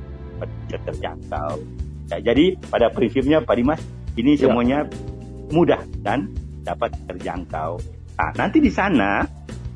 bisa 0.70 0.77
terjangkau. 0.86 1.58
Ya, 2.08 2.32
jadi 2.32 2.56
pada 2.72 2.88
prinsipnya 2.94 3.44
Pak 3.44 3.56
Dimas, 3.58 3.82
ini 4.18 4.34
ya. 4.36 4.50
semuanya 4.50 4.84
mudah 5.54 5.80
dan 6.04 6.28
dapat 6.66 6.92
terjangkau. 7.08 7.80
Nah, 8.18 8.32
nanti 8.36 8.58
di 8.60 8.74
sana, 8.74 9.24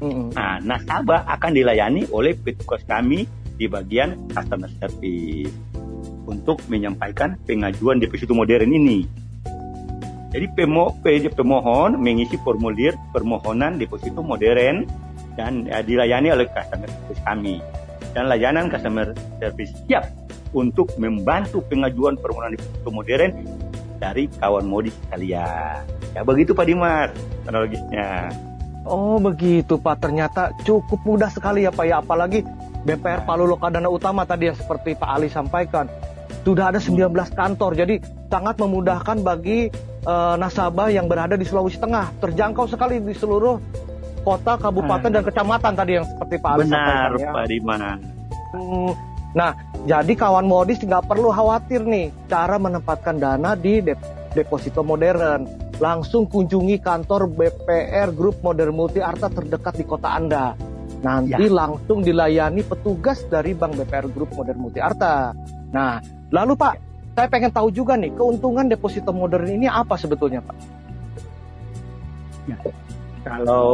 mm 0.02 0.10
-hmm. 0.12 0.28
nah, 0.36 0.58
nasabah 0.60 1.24
akan 1.30 1.52
dilayani 1.56 2.10
oleh 2.12 2.36
petugas 2.36 2.84
kami 2.84 3.24
di 3.56 3.70
bagian 3.70 4.18
customer 4.34 4.68
service 4.82 5.54
untuk 6.26 6.58
menyampaikan 6.68 7.38
pengajuan 7.46 8.02
deposito 8.02 8.34
modern 8.34 8.74
ini. 8.74 9.06
Jadi 10.32 10.48
pemo, 10.56 10.96
pemohon 11.04 12.00
mengisi 12.00 12.40
formulir 12.40 12.96
permohonan 13.12 13.76
deposito 13.76 14.24
modern 14.24 14.88
dan 15.36 15.68
ya, 15.68 15.84
dilayani 15.84 16.32
oleh 16.32 16.48
customer 16.50 16.88
service 16.88 17.22
kami. 17.28 17.56
Dan 18.12 18.28
layanan 18.28 18.72
customer 18.72 19.12
service 19.40 19.76
siap 19.88 20.08
untuk 20.56 20.88
membantu 21.00 21.64
pengajuan 21.68 22.16
permohonan 22.16 22.56
deposito 22.56 22.90
modern 22.92 23.32
dari 24.02 24.26
kawan 24.42 24.66
modis 24.66 24.98
sekalian. 25.06 25.86
Ya 26.18 26.22
begitu 26.26 26.58
Pak 26.58 26.66
Dimas 26.66 27.14
kronologisnya. 27.46 28.34
Oh 28.82 29.22
begitu 29.22 29.78
Pak, 29.78 30.02
ternyata 30.02 30.50
cukup 30.66 31.06
mudah 31.06 31.30
sekali 31.30 31.70
ya 31.70 31.72
Pak 31.72 31.86
ya, 31.86 32.02
apalagi 32.02 32.42
BPR 32.82 33.22
Palu 33.30 33.46
Lokadana 33.46 33.86
Utama 33.94 34.26
tadi 34.26 34.50
yang 34.50 34.58
seperti 34.58 34.98
Pak 34.98 35.06
Ali 35.06 35.30
sampaikan 35.30 35.86
sudah 36.42 36.74
ada 36.74 36.82
19 36.82 37.14
kantor. 37.14 37.72
Jadi 37.78 38.02
sangat 38.26 38.58
memudahkan 38.58 39.22
bagi 39.22 39.70
uh, 40.10 40.34
nasabah 40.34 40.90
yang 40.90 41.06
berada 41.06 41.38
di 41.38 41.46
Sulawesi 41.46 41.78
Tengah. 41.78 42.10
Terjangkau 42.18 42.66
sekali 42.66 42.98
di 42.98 43.14
seluruh 43.14 43.62
kota, 44.26 44.58
kabupaten 44.58 45.10
hmm. 45.14 45.16
dan 45.22 45.24
kecamatan 45.30 45.74
tadi 45.78 45.92
yang 46.02 46.06
seperti 46.10 46.36
Pak 46.42 46.50
Ali 46.50 46.62
Benar, 46.66 46.78
sampaikan. 46.82 47.10
Ya. 47.22 47.32
Pak 47.34 47.46
Diman. 47.46 47.82
Hmm, 48.52 48.92
nah, 49.38 49.52
jadi 49.90 50.14
kawan 50.14 50.46
modis 50.46 50.82
nggak 50.82 51.10
perlu 51.10 51.34
khawatir 51.34 51.82
nih 51.86 52.14
cara 52.30 52.62
menempatkan 52.62 53.18
dana 53.18 53.58
di 53.58 53.82
dep 53.82 54.00
deposito 54.32 54.86
modern. 54.86 55.48
Langsung 55.82 56.30
kunjungi 56.30 56.78
kantor 56.78 57.26
BPR 57.26 58.14
Grup 58.14 58.38
Modern 58.46 58.78
Multi 58.78 59.02
Arta 59.02 59.34
terdekat 59.34 59.82
di 59.82 59.86
kota 59.90 60.14
Anda. 60.14 60.54
Nanti 61.02 61.34
ya. 61.34 61.50
langsung 61.50 62.06
dilayani 62.06 62.62
petugas 62.62 63.26
dari 63.26 63.58
Bank 63.58 63.74
BPR 63.82 64.06
Grup 64.14 64.30
Modern 64.38 64.62
Multi 64.62 64.78
Arta. 64.78 65.34
Nah, 65.74 65.98
Lalu 66.32 66.54
Pak, 66.56 66.76
saya 67.12 67.28
pengen 67.28 67.52
tahu 67.52 67.68
juga 67.76 68.00
nih 68.00 68.16
keuntungan 68.16 68.64
deposito 68.72 69.12
modern 69.12 69.52
ini 69.52 69.68
apa 69.68 70.00
sebetulnya 70.00 70.40
Pak? 70.40 70.58
Ya, 72.48 72.58
kalau 73.28 73.68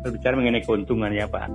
berbicara 0.00 0.34
mengenai 0.40 0.64
keuntungan 0.64 1.12
ya 1.12 1.28
Pak, 1.28 1.52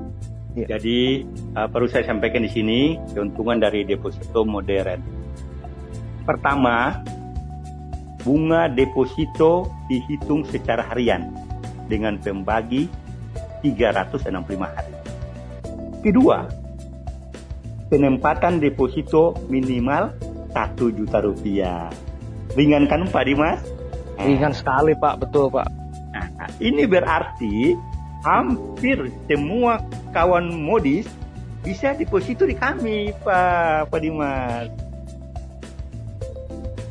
ya. 0.56 0.78
jadi 0.78 1.26
uh, 1.56 1.68
perlu 1.70 1.88
saya 1.88 2.08
sampaikan 2.08 2.44
di 2.44 2.52
sini 2.52 2.80
keuntungan 3.16 3.60
dari 3.60 3.88
deposito 3.88 4.44
modern. 4.44 5.02
Pertama, 6.22 7.02
bunga 8.22 8.70
deposito 8.70 9.68
dihitung 9.90 10.46
secara 10.46 10.86
harian 10.94 11.34
dengan 11.90 12.16
pembagi 12.22 12.88
365 13.66 14.32
hari. 14.62 14.96
Kedua, 16.02 16.46
penempatan 17.90 18.62
deposito 18.62 19.38
minimal 19.50 20.14
satu 20.54 20.90
juta 20.94 21.22
rupiah. 21.22 21.92
Ringan 22.56 22.88
kan 22.88 23.08
Pak 23.08 23.24
Dimas? 23.28 23.62
Ringan 24.20 24.54
sekali 24.54 24.94
Pak, 24.96 25.24
betul 25.26 25.50
Pak. 25.50 25.68
Nah, 26.12 26.28
ini 26.60 26.84
berarti 26.86 27.74
hampir 28.22 29.10
semua 29.26 29.82
kawan 30.12 30.52
modis 30.52 31.08
bisa 31.62 31.94
deposito 31.96 32.44
di 32.46 32.58
kami 32.58 33.16
Pak, 33.24 33.90
Pak 33.90 34.00
Dimas. 34.02 34.70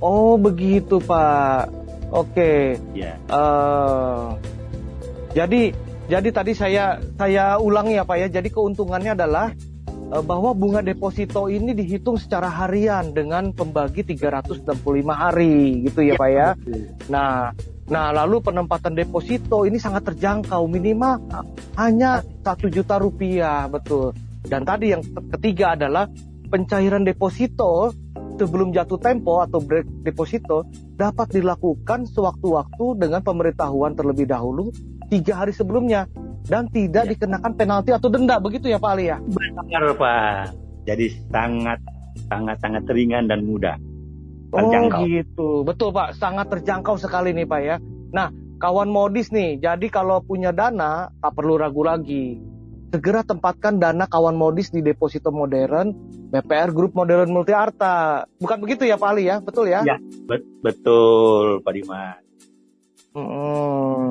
Oh 0.01 0.41
begitu 0.41 0.97
Pak. 0.99 1.69
Oke. 2.11 2.81
Ya. 2.97 3.15
Uh, 3.31 4.35
jadi 5.37 5.71
jadi 6.11 6.29
tadi 6.35 6.53
saya 6.59 6.99
saya 7.15 7.61
ulangi 7.61 8.01
ya 8.01 8.05
Pak 8.09 8.17
ya. 8.19 8.27
Jadi 8.27 8.49
keuntungannya 8.51 9.15
adalah 9.15 9.55
bahwa 10.11 10.51
bunga 10.51 10.83
deposito 10.83 11.47
ini 11.47 11.71
dihitung 11.71 12.19
secara 12.19 12.51
harian 12.51 13.15
dengan 13.15 13.55
pembagi 13.55 14.03
365 14.03 14.67
hari 15.07 15.87
gitu 15.87 16.03
ya, 16.03 16.19
ya 16.19 16.21
Pak 16.21 16.31
ya. 16.35 16.49
Nah, 17.07 17.55
nah 17.87 18.11
lalu 18.11 18.43
penempatan 18.43 18.99
deposito 18.99 19.63
ini 19.63 19.79
sangat 19.79 20.11
terjangkau 20.11 20.67
minimal 20.67 21.23
hanya 21.79 22.27
satu 22.43 22.67
juta 22.67 22.99
rupiah 22.99 23.71
betul. 23.71 24.11
Dan 24.43 24.67
tadi 24.67 24.91
yang 24.91 25.07
ketiga 25.31 25.79
adalah 25.79 26.11
pencairan 26.51 27.07
deposito 27.07 27.95
sebelum 28.35 28.75
jatuh 28.75 28.99
tempo 28.99 29.39
atau 29.39 29.63
break 29.63 30.03
deposito 30.03 30.67
dapat 30.99 31.39
dilakukan 31.39 32.11
sewaktu-waktu 32.11 32.99
dengan 32.99 33.23
pemberitahuan 33.23 33.95
terlebih 33.95 34.27
dahulu 34.27 34.75
tiga 35.07 35.45
hari 35.45 35.53
sebelumnya 35.55 36.11
dan 36.47 36.65
tidak 36.73 37.05
ya. 37.07 37.11
dikenakan 37.17 37.53
penalti 37.59 37.91
atau 37.93 38.09
denda 38.09 38.41
begitu 38.41 38.71
ya 38.71 38.79
Pak 38.81 38.91
Ali 38.97 39.13
ya? 39.13 39.19
Benar 39.21 39.85
Pak. 39.97 40.57
Jadi 40.89 41.07
sangat 41.29 41.79
sangat 42.31 42.57
sangat 42.63 42.85
ringan 42.89 43.29
dan 43.29 43.45
mudah. 43.45 43.77
Terjangkau. 44.51 45.03
Oh 45.03 45.07
gitu, 45.07 45.49
betul 45.63 45.89
Pak, 45.95 46.19
sangat 46.19 46.51
terjangkau 46.51 46.99
sekali 46.99 47.31
nih 47.31 47.47
Pak 47.47 47.61
ya. 47.63 47.77
Nah, 48.11 48.35
kawan 48.59 48.91
modis 48.91 49.31
nih, 49.31 49.63
jadi 49.63 49.87
kalau 49.93 50.19
punya 50.27 50.51
dana 50.51 51.15
tak 51.23 51.39
perlu 51.39 51.55
ragu 51.55 51.87
lagi 51.87 52.51
segera 52.91 53.23
tempatkan 53.23 53.79
dana 53.79 54.05
kawan 54.11 54.35
modis 54.35 54.75
di 54.75 54.83
deposito 54.83 55.31
modern 55.31 55.95
BPR 56.35 56.75
Group 56.75 56.99
Modern 56.99 57.31
Multi 57.31 57.55
Arta. 57.55 58.27
Bukan 58.43 58.59
begitu 58.59 58.87
ya 58.87 58.99
Pak 58.99 59.11
Ali 59.15 59.31
ya? 59.31 59.39
Betul 59.39 59.71
ya? 59.71 59.87
Ya, 59.87 59.97
bet 60.27 60.43
betul 60.63 61.63
Pak 61.63 61.73
Dimas. 61.75 62.19
Hmm. 63.15 64.11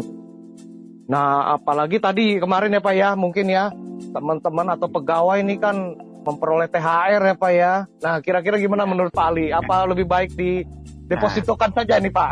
Nah, 1.09 1.57
apalagi 1.57 1.97
tadi 1.97 2.37
kemarin 2.37 2.77
ya 2.77 2.81
Pak 2.81 2.93
ya, 2.93 3.09
mungkin 3.17 3.49
ya 3.49 3.73
teman-teman 4.13 4.77
atau 4.77 4.87
pegawai 4.87 5.41
ini 5.41 5.57
kan 5.57 5.97
memperoleh 6.23 6.69
THR 6.69 7.21
ya 7.33 7.35
Pak 7.35 7.51
ya. 7.51 7.73
Nah, 8.05 8.15
kira-kira 8.21 8.61
gimana 8.61 8.85
menurut 8.85 9.09
Pak 9.09 9.27
Ali? 9.33 9.49
Apa 9.49 9.89
lebih 9.89 10.05
baik 10.05 10.37
di 10.37 10.61
depositokan 11.09 11.73
nah. 11.73 11.75
saja 11.81 11.97
nih 11.97 12.13
Pak? 12.13 12.29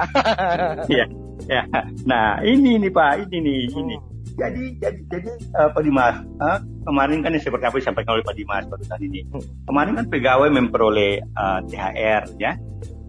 Iya. 0.94 1.06
ya. 1.50 1.64
Nah, 2.06 2.40
ini 2.46 2.78
nih 2.78 2.92
Pak, 2.94 3.26
ini 3.26 3.38
nih, 3.42 3.62
ini. 3.74 3.98
Hmm 3.98 4.16
jadi 4.38 4.64
jadi 4.78 5.02
jadi 5.10 5.32
uh, 5.58 5.70
Pak 5.74 5.82
Dimas 5.82 6.16
uh, 6.40 6.62
kemarin 6.86 7.26
kan 7.26 7.34
yang 7.34 7.42
seperti 7.44 7.66
apa 7.66 7.78
disampaikan 7.82 8.14
oleh 8.16 8.24
Pak 8.24 8.36
Dimas 8.38 8.64
barusan 8.70 9.02
ini 9.02 9.26
hmm. 9.26 9.66
kemarin 9.66 9.94
kan 9.98 10.06
pegawai 10.14 10.50
memperoleh 10.54 11.26
uh, 11.34 11.60
eh, 11.60 11.60
THR 11.74 12.24
ya 12.38 12.54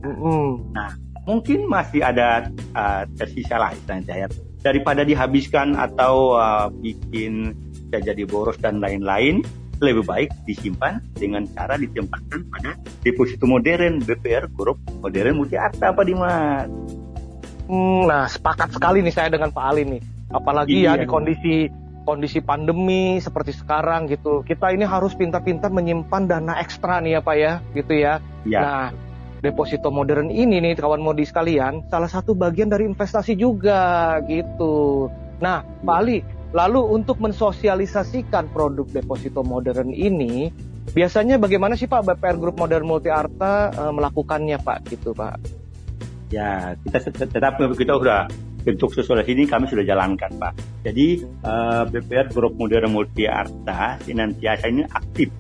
hmm. 0.08 0.72
nah 0.72 0.90
mungkin 1.28 1.68
masih 1.68 2.00
ada 2.00 2.48
uh, 2.72 3.04
tersisa 3.20 3.60
lah 3.60 3.76
istilahnya 3.76 4.04
THR 4.08 4.32
daripada 4.60 5.06
dihabiskan 5.06 5.78
atau 5.78 6.34
uh, 6.38 6.68
bikin 6.70 7.54
jadi 7.88 8.26
boros 8.28 8.58
dan 8.60 8.82
lain-lain 8.82 9.40
lebih 9.78 10.02
baik 10.02 10.28
disimpan 10.42 10.98
dengan 11.14 11.46
cara 11.54 11.78
ditempatkan 11.78 12.42
pada 12.50 12.74
deposito 13.06 13.46
modern 13.46 14.02
BPR 14.02 14.50
Grup 14.50 14.82
Modern 14.98 15.38
Multi 15.38 15.54
Arta 15.54 15.94
Pak 15.94 16.04
Dimas. 16.04 16.66
Hmm, 17.70 18.10
nah, 18.10 18.26
sepakat 18.26 18.74
sekali 18.74 19.06
nih 19.06 19.14
saya 19.14 19.30
dengan 19.30 19.54
Pak 19.54 19.64
Ali 19.70 19.86
nih 19.86 20.02
apalagi 20.32 20.84
ya 20.84 20.92
iya. 20.92 20.92
ya 20.96 21.02
di 21.04 21.06
kondisi 21.08 21.56
kondisi 22.04 22.40
pandemi 22.40 23.20
seperti 23.20 23.52
sekarang 23.52 24.08
gitu 24.08 24.44
kita 24.44 24.72
ini 24.72 24.84
harus 24.84 25.12
pintar-pintar 25.12 25.72
menyimpan 25.72 26.24
dana 26.24 26.56
ekstra 26.60 27.00
nih 27.04 27.16
ya 27.16 27.20
pak 27.20 27.36
ya 27.36 27.52
gitu 27.76 27.92
ya, 27.92 28.14
ya. 28.48 28.60
nah 28.60 28.84
deposito 29.38 29.88
modern 29.94 30.30
ini 30.30 30.58
nih 30.58 30.74
kawan 30.78 31.02
modi 31.02 31.22
sekalian 31.26 31.86
salah 31.86 32.10
satu 32.10 32.34
bagian 32.34 32.70
dari 32.70 32.86
investasi 32.86 33.38
juga 33.38 34.18
gitu 34.26 35.06
nah 35.38 35.62
ya. 35.62 35.84
pak 35.86 35.96
Ali 36.02 36.18
lalu 36.50 36.80
untuk 36.80 37.20
mensosialisasikan 37.20 38.50
produk 38.50 38.88
deposito 38.88 39.44
modern 39.44 39.94
ini 39.94 40.50
biasanya 40.90 41.36
bagaimana 41.36 41.76
sih 41.76 41.86
pak 41.86 42.02
BPR 42.02 42.40
Group 42.40 42.56
Modern 42.56 42.88
Multi 42.88 43.12
Arta 43.12 43.68
e, 43.68 43.82
melakukannya 43.92 44.56
pak 44.56 44.88
gitu 44.88 45.12
pak 45.12 45.36
ya 46.32 46.72
kita 46.88 47.28
tetap 47.28 47.60
kita 47.76 47.92
udah 47.94 48.26
bentuk 48.68 48.92
sosialisasi 48.92 49.32
ini 49.32 49.44
kami 49.48 49.64
sudah 49.70 49.80
jalankan 49.86 50.28
Pak. 50.36 50.52
Jadi 50.84 51.24
uh, 51.46 51.48
eh, 51.48 51.82
BPR 51.88 52.28
Grup 52.28 52.58
Modern 52.60 52.92
Multi 52.92 53.24
Arta 53.24 53.96
senantiasa 54.04 54.68
ini 54.68 54.84
aktif, 54.84 55.32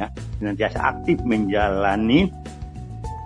ya, 0.00 0.08
senantiasa 0.40 0.78
aktif 0.80 1.20
menjalani 1.26 2.32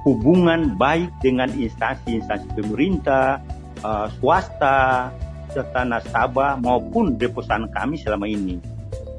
hubungan 0.04 0.76
baik 0.80 1.12
dengan 1.20 1.52
instansi-instansi 1.52 2.56
pemerintah, 2.56 3.40
uh, 3.84 4.08
swasta, 4.20 5.12
serta 5.50 5.82
nasabah 5.82 6.56
maupun 6.56 7.18
deposan 7.18 7.68
kami 7.74 7.98
selama 7.98 8.30
ini. 8.30 8.62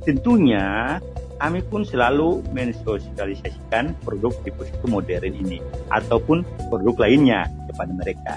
Tentunya 0.02 0.98
kami 1.42 1.62
pun 1.66 1.82
selalu 1.82 2.46
mensosialisasikan 2.54 3.98
produk 4.06 4.34
deposito 4.46 4.86
modern 4.86 5.34
ini 5.34 5.58
ataupun 5.90 6.46
produk 6.70 7.06
lainnya 7.06 7.50
kepada 7.70 7.92
mereka 7.94 8.36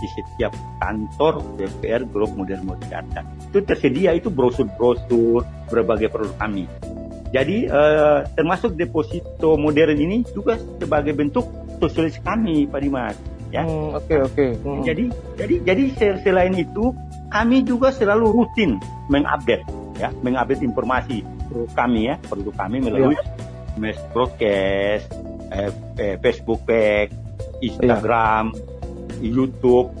di 0.00 0.08
setiap 0.16 0.50
kantor 0.80 1.44
DPR 1.60 2.02
Grup 2.08 2.32
Modern 2.34 2.66
Jakarta. 2.82 3.22
Itu 3.52 3.62
tersedia 3.62 4.16
itu 4.16 4.32
brosur-brosur 4.32 5.44
berbagai 5.68 6.08
produk 6.10 6.34
kami. 6.40 6.64
Jadi 7.30 7.70
eh, 7.70 8.18
termasuk 8.34 8.74
deposito 8.74 9.54
modern 9.54 9.94
ini 9.94 10.26
juga 10.34 10.58
sebagai 10.58 11.14
bentuk 11.14 11.46
sosialis 11.80 12.20
kami, 12.20 12.68
Pak 12.68 12.80
Dimas. 12.84 13.16
Ya. 13.50 13.66
Oke 13.66 13.72
hmm, 13.72 13.88
oke. 13.90 14.06
Okay, 14.06 14.18
okay. 14.22 14.50
hmm. 14.62 14.82
Jadi 14.86 15.04
jadi 15.34 15.54
jadi 15.66 15.82
selain 16.22 16.54
itu 16.54 16.94
kami 17.32 17.66
juga 17.66 17.90
selalu 17.90 18.30
rutin 18.30 18.78
mengupdate 19.10 19.66
ya, 19.98 20.14
mengupdate 20.22 20.62
informasi 20.62 21.26
produk 21.50 21.72
kami 21.74 22.00
ya, 22.06 22.14
produk 22.30 22.54
kami 22.54 22.76
melalui 22.78 23.18
ya. 23.18 23.24
mes 23.74 23.98
broadcast, 24.14 25.10
eh, 25.50 25.70
eh, 25.98 26.14
Facebook 26.22 26.62
page, 26.62 27.10
Instagram, 27.58 28.54
ya 28.54 28.78
YouTube, 29.20 29.92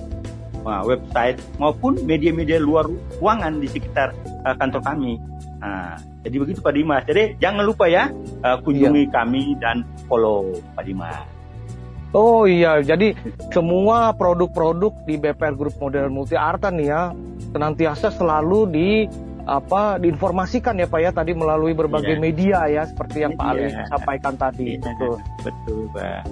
uh, 0.64 0.82
website 0.82 1.38
maupun 1.60 2.00
media-media 2.02 2.56
luar 2.58 2.88
ruangan 3.20 3.60
di 3.60 3.68
sekitar 3.68 4.16
uh, 4.48 4.56
kantor 4.56 4.82
kami. 4.82 5.20
Nah, 5.60 6.00
jadi 6.24 6.36
begitu 6.40 6.64
Pak 6.64 6.72
Dimas. 6.72 7.04
Jadi 7.04 7.36
jangan 7.36 7.62
lupa 7.68 7.86
ya 7.86 8.08
uh, 8.40 8.58
kunjungi 8.64 9.04
iya. 9.06 9.12
kami 9.12 9.42
dan 9.60 9.84
follow 10.08 10.56
Pak 10.72 10.84
Dimas. 10.88 11.20
Oh 12.10 12.42
iya, 12.42 12.82
jadi 12.82 13.14
semua 13.54 14.10
produk-produk 14.18 14.90
di 15.06 15.14
BPR 15.14 15.54
Group 15.54 15.78
Modern 15.78 16.10
Multi 16.10 16.34
Arta 16.34 16.66
nih 16.74 16.90
ya 16.90 17.14
senantiasa 17.54 18.10
selalu 18.10 18.60
di 18.66 18.88
apa 19.46 19.98
diinformasikan 19.98 20.78
ya 20.78 20.86
Pak 20.86 21.00
ya 21.00 21.10
tadi 21.10 21.32
melalui 21.34 21.74
berbagai 21.74 22.18
iya. 22.18 22.22
media 22.22 22.58
ya 22.70 22.82
seperti 22.86 23.26
yang 23.26 23.34
Pak 23.38 23.46
Ali 23.46 23.70
iya. 23.70 23.86
sampaikan 23.86 24.34
tadi. 24.34 24.78
Iya. 24.78 24.90
Betul. 24.90 25.16
Betul, 25.46 25.80
Pak. 25.94 26.22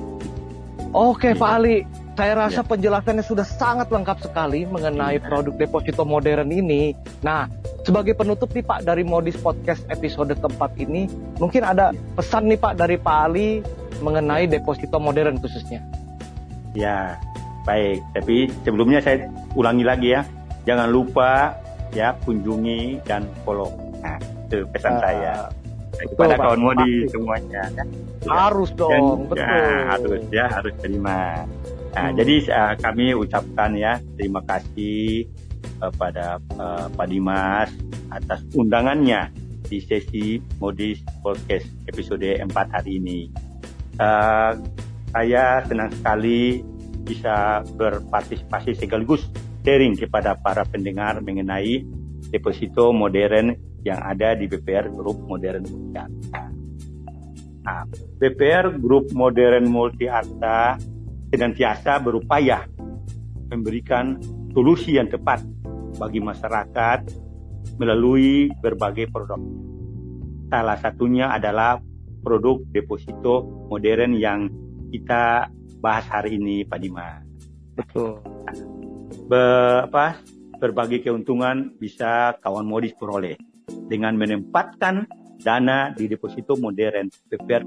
Oke, 0.95 1.31
iya. 1.35 1.39
Pak 1.39 1.53
Ali. 1.55 1.77
Saya 2.19 2.35
rasa 2.35 2.67
ya. 2.67 2.67
penjelasannya 2.67 3.23
sudah 3.23 3.47
sangat 3.47 3.95
lengkap 3.95 4.19
sekali 4.27 4.67
mengenai 4.67 5.23
ya. 5.23 5.25
produk 5.31 5.55
deposito 5.55 6.03
modern 6.03 6.51
ini. 6.51 6.91
Nah, 7.23 7.47
sebagai 7.87 8.19
penutup 8.19 8.51
nih 8.51 8.67
Pak 8.67 8.83
dari 8.83 9.07
Modis 9.07 9.39
Podcast 9.39 9.87
episode 9.87 10.35
keempat 10.35 10.75
ini, 10.83 11.07
mungkin 11.39 11.63
ada 11.63 11.95
pesan 12.19 12.51
nih 12.51 12.59
Pak 12.59 12.75
dari 12.75 12.99
Pak 12.99 13.19
Ali 13.31 13.63
mengenai 14.01 14.47
deposito 14.47 14.97
modern 14.99 15.39
khususnya. 15.39 15.83
Ya, 16.77 17.17
baik. 17.65 18.03
Tapi 18.15 18.49
sebelumnya 18.63 19.03
saya 19.03 19.27
ulangi 19.57 19.85
lagi 19.85 20.09
ya, 20.15 20.23
jangan 20.69 20.89
lupa 20.93 21.57
ya 21.93 22.15
kunjungi 22.23 23.03
dan 23.05 23.25
follow. 23.43 23.73
Nah, 23.99 24.21
itu 24.49 24.65
pesan 24.71 24.95
uh, 24.97 25.01
saya 25.03 25.37
kepada 26.07 26.35
kawan 26.39 26.61
modi 26.63 27.09
semuanya. 27.11 27.63
Ya. 27.75 27.85
Harus 28.29 28.71
dong, 28.77 28.93
dan, 28.93 29.31
betul. 29.33 29.47
Ya, 29.47 29.67
harus 29.89 30.21
ya, 30.31 30.47
harus 30.47 30.75
terima. 30.79 31.19
Nah, 31.97 32.07
hmm. 32.13 32.17
jadi 32.21 32.35
uh, 32.53 32.75
kami 32.79 33.07
ucapkan 33.17 33.71
ya 33.75 33.99
terima 34.15 34.45
kasih 34.45 35.27
kepada 35.79 36.39
uh, 36.59 36.87
Pak 36.93 37.07
Dimas 37.11 37.71
atas 38.13 38.45
undangannya 38.55 39.31
di 39.69 39.79
sesi 39.85 40.41
Modis 40.63 41.03
Podcast 41.21 41.67
episode 41.91 42.25
4 42.25 42.49
hari 42.51 43.03
ini. 43.03 43.48
Uh, 43.99 44.55
saya 45.11 45.67
senang 45.67 45.91
sekali 45.91 46.63
bisa 47.03 47.67
berpartisipasi 47.75 48.77
sekaligus 48.79 49.27
sharing 49.67 49.99
kepada 49.99 50.39
para 50.39 50.63
pendengar 50.69 51.19
mengenai 51.25 51.83
deposito 52.31 52.93
modern 52.95 53.57
yang 53.83 53.99
ada 54.05 54.37
di 54.37 54.47
BPR 54.47 54.93
Group 54.93 55.25
Modern 55.25 55.65
Multi 55.65 55.97
Arta. 55.97 56.45
Nah, 57.65 57.83
BPR 58.21 58.77
Group 58.81 59.13
Modern 59.13 59.69
Multi 59.69 60.07
Arta 60.09 60.77
senantiasa 61.29 62.01
berupaya 62.01 62.65
memberikan 63.49 64.21
solusi 64.53 64.97
yang 64.97 65.09
tepat 65.09 65.45
bagi 65.97 66.21
masyarakat 66.21 67.01
melalui 67.81 68.53
berbagai 68.61 69.09
produk. 69.13 69.41
Salah 70.49 70.79
satunya 70.81 71.29
adalah 71.29 71.81
produk 72.21 72.63
deposito 72.73 73.47
modern 73.71 74.17
yang 74.19 74.51
kita 74.91 75.53
bahas 75.79 76.07
hari 76.11 76.41
ini, 76.41 76.67
Pak 76.67 76.79
Dima. 76.81 77.23
Betul. 77.79 78.19
Be, 79.29 79.43
apa, 79.87 80.19
berbagai 80.59 81.07
keuntungan 81.07 81.77
bisa 81.79 82.35
kawan 82.43 82.67
modis 82.67 82.97
peroleh 82.99 83.39
dengan 83.87 84.19
menempatkan 84.19 85.07
dana 85.39 85.95
di 85.95 86.11
deposito 86.11 86.59
modern 86.59 87.07
PPR 87.31 87.63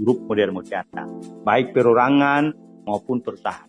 Grup 0.00 0.18
Modern 0.24 0.56
Motiata, 0.56 1.04
baik 1.44 1.76
perorangan 1.76 2.56
maupun 2.88 3.20
perusahaan. 3.20 3.68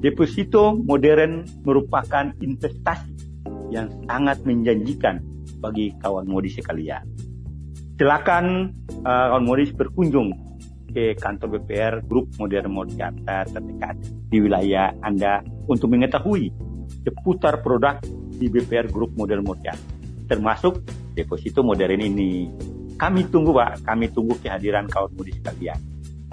Deposito 0.00 0.72
modern 0.72 1.44
merupakan 1.66 2.32
investasi 2.40 3.12
yang 3.68 3.92
sangat 4.08 4.42
menjanjikan 4.48 5.20
bagi 5.60 5.92
kawan 6.00 6.26
modis 6.26 6.56
sekalian. 6.56 7.04
Silakan 8.00 8.72
uh, 9.04 9.26
kawan 9.34 9.44
modis 9.44 9.70
berkunjung 9.72 10.32
ke 10.90 11.14
kantor 11.14 11.60
BPR 11.60 12.02
Grup 12.02 12.26
Modern 12.36 12.74
Modjata 12.74 13.46
terdekat 13.46 13.96
di 14.26 14.42
wilayah 14.42 14.90
Anda 15.00 15.40
untuk 15.70 15.94
mengetahui 15.94 16.50
seputar 17.06 17.62
produk 17.62 18.02
di 18.34 18.50
BPR 18.50 18.90
Grup 18.90 19.14
Modern 19.14 19.46
Modjata, 19.46 19.78
termasuk 20.26 20.82
deposito 21.14 21.62
modern 21.62 22.00
ini. 22.02 22.50
Kami 23.00 23.32
tunggu 23.32 23.56
Pak, 23.56 23.86
kami 23.88 24.12
tunggu 24.12 24.36
kehadiran 24.44 24.84
kawan 24.84 25.08
muda 25.16 25.32
sekalian. 25.32 25.78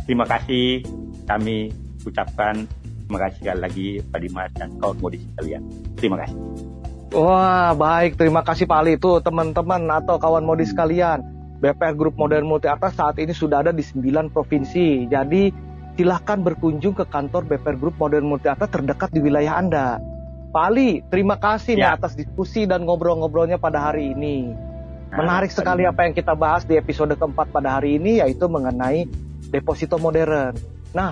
Terima 0.04 0.28
kasih 0.28 0.84
kami 1.24 1.72
ucapkan 2.04 2.68
terima 3.08 3.20
kasih 3.24 3.40
sekali 3.40 3.60
lagi 3.64 3.88
Pak 4.04 4.20
Dimas 4.20 4.52
dan 4.56 4.70
kawan 4.76 4.98
muda 5.00 5.16
sekalian. 5.16 5.64
Terima 5.96 6.18
kasih. 6.20 6.38
Wah, 7.16 7.72
baik. 7.72 8.20
Terima 8.20 8.44
kasih 8.44 8.68
Pak 8.68 8.80
Ali. 8.84 9.00
Itu 9.00 9.24
teman-teman 9.24 9.88
atau 9.88 10.20
kawan 10.20 10.44
modis 10.44 10.76
sekalian. 10.76 11.37
BPR 11.58 11.98
Grup 11.98 12.16
Modern 12.18 12.46
Multi 12.46 12.70
Atas 12.70 12.98
saat 12.98 13.18
ini 13.18 13.34
sudah 13.34 13.66
ada 13.66 13.74
di 13.74 13.82
9 13.82 14.30
provinsi. 14.30 15.10
Jadi 15.10 15.50
silahkan 15.98 16.38
berkunjung 16.42 16.94
ke 16.94 17.06
kantor 17.10 17.50
BPR 17.50 17.78
Grup 17.78 17.96
Modern 17.98 18.30
Multi 18.30 18.48
Atas 18.48 18.70
terdekat 18.70 19.10
di 19.10 19.20
wilayah 19.20 19.58
Anda. 19.58 19.98
Pak 20.54 20.64
Ali, 20.64 21.02
terima 21.12 21.36
kasih 21.36 21.76
ya. 21.76 21.80
nih 21.80 21.90
atas 22.00 22.14
diskusi 22.16 22.64
dan 22.70 22.88
ngobrol-ngobrolnya 22.88 23.60
pada 23.60 23.90
hari 23.90 24.16
ini. 24.16 24.54
Nah, 25.12 25.24
Menarik 25.24 25.52
sekali 25.52 25.84
apa 25.84 26.08
yang 26.08 26.14
kita 26.16 26.36
bahas 26.36 26.64
di 26.68 26.76
episode 26.76 27.16
keempat 27.16 27.52
pada 27.52 27.80
hari 27.80 28.00
ini 28.00 28.20
yaitu 28.24 28.48
mengenai 28.48 29.08
deposito 29.52 30.00
modern. 30.00 30.56
Nah, 30.96 31.12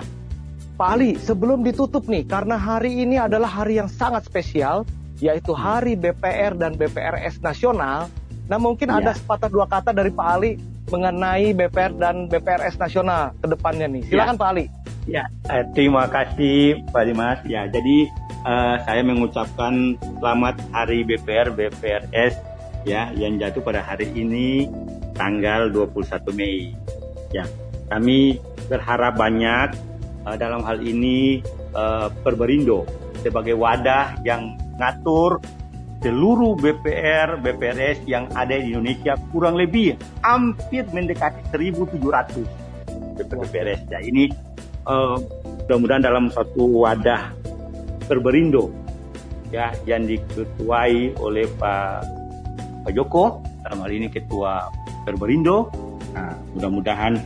Pak 0.76 0.88
Ali, 0.92 1.16
sebelum 1.16 1.64
ditutup 1.64 2.04
nih, 2.04 2.28
karena 2.28 2.60
hari 2.60 3.00
ini 3.00 3.16
adalah 3.16 3.48
hari 3.48 3.80
yang 3.80 3.88
sangat 3.88 4.28
spesial, 4.28 4.84
yaitu 5.16 5.56
Hari 5.56 5.96
BPR 5.96 6.52
dan 6.52 6.76
BPRS 6.76 7.40
Nasional. 7.40 8.12
Nah 8.46 8.58
mungkin 8.62 8.88
ya. 8.90 9.02
ada 9.02 9.10
sepatah 9.14 9.50
dua 9.50 9.66
kata 9.66 9.90
dari 9.90 10.10
Pak 10.14 10.28
Ali 10.38 10.52
mengenai 10.86 11.50
BPR 11.50 11.98
dan 11.98 12.30
BPRS 12.30 12.78
Nasional 12.78 13.34
ke 13.42 13.46
depannya 13.50 13.90
nih. 13.90 14.02
Silakan 14.06 14.38
ya. 14.38 14.40
Pak 14.40 14.48
Ali. 14.54 14.64
Ya, 15.06 15.24
eh, 15.50 15.64
terima 15.74 16.10
kasih 16.10 16.82
Pak 16.90 17.02
Dimas. 17.06 17.38
Ya, 17.46 17.66
jadi 17.70 18.10
eh, 18.46 18.76
saya 18.86 19.02
mengucapkan 19.02 19.98
selamat 20.18 20.62
Hari 20.74 21.06
BPR 21.06 21.54
BPRS 21.54 22.38
ya 22.86 23.10
yang 23.18 23.38
jatuh 23.38 23.62
pada 23.66 23.82
hari 23.82 24.10
ini 24.14 24.70
tanggal 25.18 25.70
21 25.74 26.30
Mei. 26.38 26.70
Ya, 27.34 27.46
kami 27.90 28.38
berharap 28.70 29.18
banyak 29.18 29.74
eh, 30.26 30.36
dalam 30.38 30.62
hal 30.62 30.78
ini 30.82 31.42
eh, 31.74 32.08
Perberindo 32.22 32.86
sebagai 33.26 33.58
wadah 33.58 34.22
yang 34.22 34.54
ngatur 34.78 35.42
seluruh 36.06 36.54
BPR, 36.54 37.42
BPRS 37.42 38.06
yang 38.06 38.30
ada 38.38 38.54
di 38.54 38.70
Indonesia 38.70 39.18
kurang 39.34 39.58
lebih 39.58 39.98
hampir 40.22 40.86
mendekati 40.94 41.50
1.700 41.50 41.98
BPR, 43.18 43.42
BPRS. 43.42 43.80
Ya 43.90 43.98
ini 44.06 44.30
uh, 44.86 45.18
mudah-mudahan 45.66 46.06
dalam 46.06 46.30
suatu 46.30 46.86
wadah 46.86 47.34
berberindo 48.06 48.70
ya 49.50 49.74
yang 49.82 50.06
diketuai 50.06 51.18
oleh 51.18 51.50
Pak 51.58 52.06
Pak 52.86 52.92
Joko 52.94 53.42
dalam 53.66 53.82
hal 53.82 53.90
ini 53.90 54.06
ketua 54.06 54.70
Berberindo. 55.02 55.74
Nah, 56.14 56.38
mudah-mudahan 56.54 57.18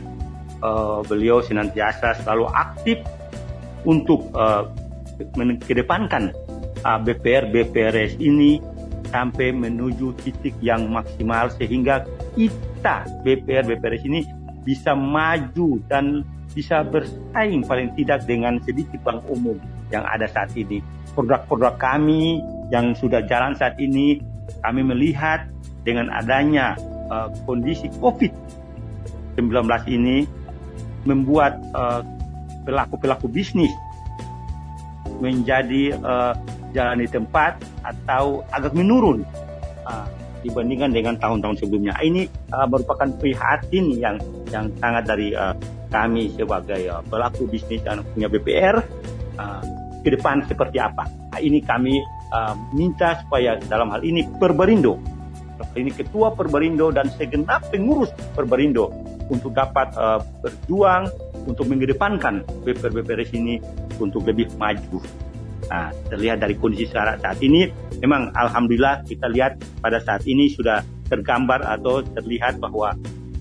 uh, 0.65 1.05
beliau 1.05 1.45
senantiasa 1.45 2.17
selalu 2.25 2.49
aktif 2.49 2.97
untuk 3.85 4.25
uh, 4.33 4.65
mengedepankan 5.37 6.33
uh, 6.81 6.97
BPR 6.97 7.45
BPRS 7.49 8.17
ini 8.17 8.70
sampai 9.11 9.51
menuju 9.51 10.15
titik 10.23 10.55
yang 10.63 10.87
maksimal 10.89 11.51
sehingga 11.59 12.07
kita 12.33 13.05
BPR 13.21 13.67
BPRS 13.67 14.03
ini 14.07 14.23
bisa 14.63 14.95
maju 14.95 15.77
dan 15.91 16.23
bisa 16.51 16.83
bersaing 16.83 17.63
paling 17.63 17.91
tidak 17.95 18.27
dengan 18.27 18.59
sedikit 18.63 18.99
bank 19.03 19.23
umum 19.31 19.55
yang 19.91 20.03
ada 20.07 20.27
saat 20.27 20.51
ini. 20.55 20.83
Produk-produk 21.11 21.75
kami 21.75 22.39
yang 22.71 22.95
sudah 22.95 23.23
jalan 23.27 23.55
saat 23.55 23.75
ini, 23.79 24.19
kami 24.63 24.83
melihat 24.83 25.47
dengan 25.83 26.07
adanya 26.11 26.75
uh, 27.11 27.27
kondisi 27.43 27.91
COVID-19 27.99 29.67
ini 29.91 30.23
membuat 31.03 31.59
uh, 31.75 32.03
pelaku-pelaku 32.63 33.27
bisnis 33.27 33.71
menjadi 35.19 35.97
uh, 35.99 36.33
jalan 36.71 37.03
di 37.03 37.07
tempat 37.09 37.59
atau 37.81 38.45
agak 38.53 38.73
menurun 38.73 39.25
uh, 39.85 40.07
dibandingkan 40.41 40.91
dengan 40.93 41.15
tahun-tahun 41.17 41.61
sebelumnya. 41.61 41.93
Ini 42.01 42.25
uh, 42.53 42.67
merupakan 42.69 43.09
prihatin 43.21 43.93
yang 43.97 44.17
yang 44.49 44.69
sangat 44.81 45.05
dari 45.05 45.33
uh, 45.37 45.53
kami 45.93 46.33
sebagai 46.33 46.81
uh, 46.89 47.03
pelaku 47.05 47.45
bisnis 47.45 47.83
dan 47.85 48.01
punya 48.15 48.31
BPR 48.31 48.81
uh, 49.37 49.63
ke 50.01 50.09
depan 50.17 50.41
seperti 50.49 50.81
apa. 50.81 51.05
Nah, 51.31 51.39
ini 51.39 51.61
kami 51.61 52.01
uh, 52.33 52.55
minta 52.73 53.21
supaya 53.21 53.59
dalam 53.69 53.93
hal 53.93 54.01
ini 54.01 54.25
Perberindo, 54.39 54.97
ini 55.77 55.93
Ketua 55.93 56.33
Perberindo 56.33 56.89
dan 56.89 57.07
segenap 57.15 57.69
pengurus 57.69 58.09
Perberindo 58.33 58.89
untuk 59.29 59.53
dapat 59.55 59.93
uh, 59.95 60.19
berjuang 60.41 61.07
untuk 61.45 61.69
mengedepankan 61.69 62.43
BPR 62.65 62.91
BPR 63.01 63.21
ini 63.33 63.61
untuk 63.97 64.25
lebih 64.25 64.49
maju. 64.57 64.99
Nah, 65.71 65.87
terlihat 66.11 66.43
dari 66.43 66.59
kondisi 66.59 66.91
saat, 66.91 67.23
saat 67.23 67.39
ini, 67.39 67.71
memang 68.03 68.35
alhamdulillah 68.35 69.07
kita 69.07 69.31
lihat 69.31 69.55
pada 69.79 70.03
saat 70.03 70.27
ini 70.27 70.51
sudah 70.51 70.83
tergambar 71.07 71.63
atau 71.63 72.03
terlihat 72.03 72.59
bahwa 72.59 72.91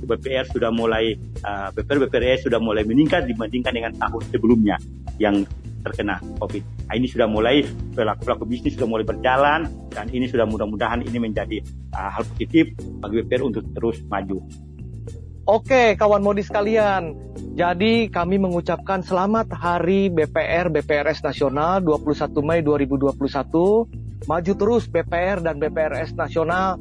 BPR 0.06 0.46
sudah 0.46 0.70
mulai 0.70 1.18
uh, 1.42 1.74
BPR 1.74 2.06
BPRS 2.06 2.46
sudah 2.46 2.62
mulai 2.62 2.86
meningkat 2.86 3.26
dibandingkan 3.26 3.74
dengan 3.74 3.92
tahun 3.98 4.22
sebelumnya 4.30 4.78
yang 5.18 5.42
terkena 5.82 6.22
COVID. 6.38 6.62
Nah, 6.86 6.94
ini 6.94 7.06
sudah 7.08 7.26
mulai 7.26 7.66
pelaku-pelaku 7.98 8.44
bisnis 8.46 8.76
sudah 8.76 8.88
mulai 8.88 9.04
berjalan 9.04 9.66
dan 9.90 10.06
ini 10.12 10.28
sudah 10.28 10.46
mudah-mudahan 10.46 11.02
ini 11.02 11.18
menjadi 11.18 11.58
uh, 11.98 12.10
hal 12.14 12.22
positif 12.30 12.70
bagi 13.02 13.26
BPR 13.26 13.42
untuk 13.42 13.64
terus 13.74 13.98
maju. 14.06 14.38
Oke, 15.50 15.98
kawan 15.98 16.22
modis 16.22 16.46
sekalian. 16.46 17.10
Jadi 17.58 18.06
kami 18.06 18.38
mengucapkan 18.38 19.02
selamat 19.02 19.50
Hari 19.50 20.06
BPR 20.06 20.70
BPRS 20.70 21.26
Nasional 21.26 21.82
21 21.82 22.38
Mei 22.38 22.62
2021. 22.62 24.30
Maju 24.30 24.52
terus 24.54 24.86
BPR 24.86 25.42
dan 25.42 25.58
BPRS 25.58 26.14
Nasional. 26.14 26.78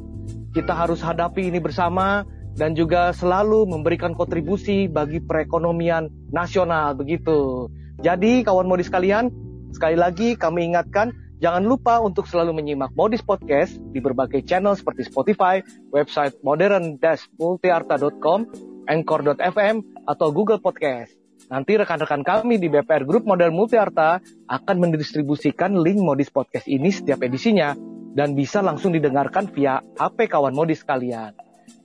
Kita 0.54 0.70
harus 0.78 1.02
hadapi 1.02 1.50
ini 1.50 1.58
bersama 1.58 2.22
dan 2.54 2.78
juga 2.78 3.10
selalu 3.10 3.66
memberikan 3.66 4.14
kontribusi 4.14 4.86
bagi 4.86 5.18
perekonomian 5.18 6.30
nasional 6.30 6.94
begitu. 6.94 7.66
Jadi 7.98 8.46
kawan 8.46 8.70
modis 8.70 8.86
sekalian, 8.86 9.34
sekali 9.74 9.98
lagi 9.98 10.38
kami 10.38 10.70
ingatkan 10.70 11.10
Jangan 11.40 11.64
lupa 11.64 12.04
untuk 12.04 12.28
selalu 12.28 12.52
menyimak 12.60 12.92
Modis 12.92 13.24
Podcast 13.24 13.80
di 13.96 13.98
berbagai 14.04 14.44
channel 14.44 14.76
seperti 14.76 15.08
Spotify, 15.08 15.64
website 15.88 16.36
modern-multiarta.com, 16.44 18.38
anchor.fm, 18.84 19.76
atau 20.04 20.28
Google 20.36 20.60
Podcast. 20.60 21.16
Nanti 21.48 21.80
rekan-rekan 21.80 22.20
kami 22.20 22.60
di 22.60 22.68
BPR 22.68 23.08
Group 23.08 23.24
Modern 23.24 23.56
Multiarta 23.56 24.20
akan 24.52 24.76
mendistribusikan 24.84 25.80
link 25.80 26.04
Modis 26.04 26.28
Podcast 26.28 26.68
ini 26.68 26.92
setiap 26.92 27.24
edisinya 27.24 27.72
dan 28.12 28.36
bisa 28.36 28.60
langsung 28.60 28.92
didengarkan 28.92 29.48
via 29.48 29.80
HP 29.96 30.28
kawan 30.28 30.52
Modis 30.52 30.84
kalian. 30.84 31.32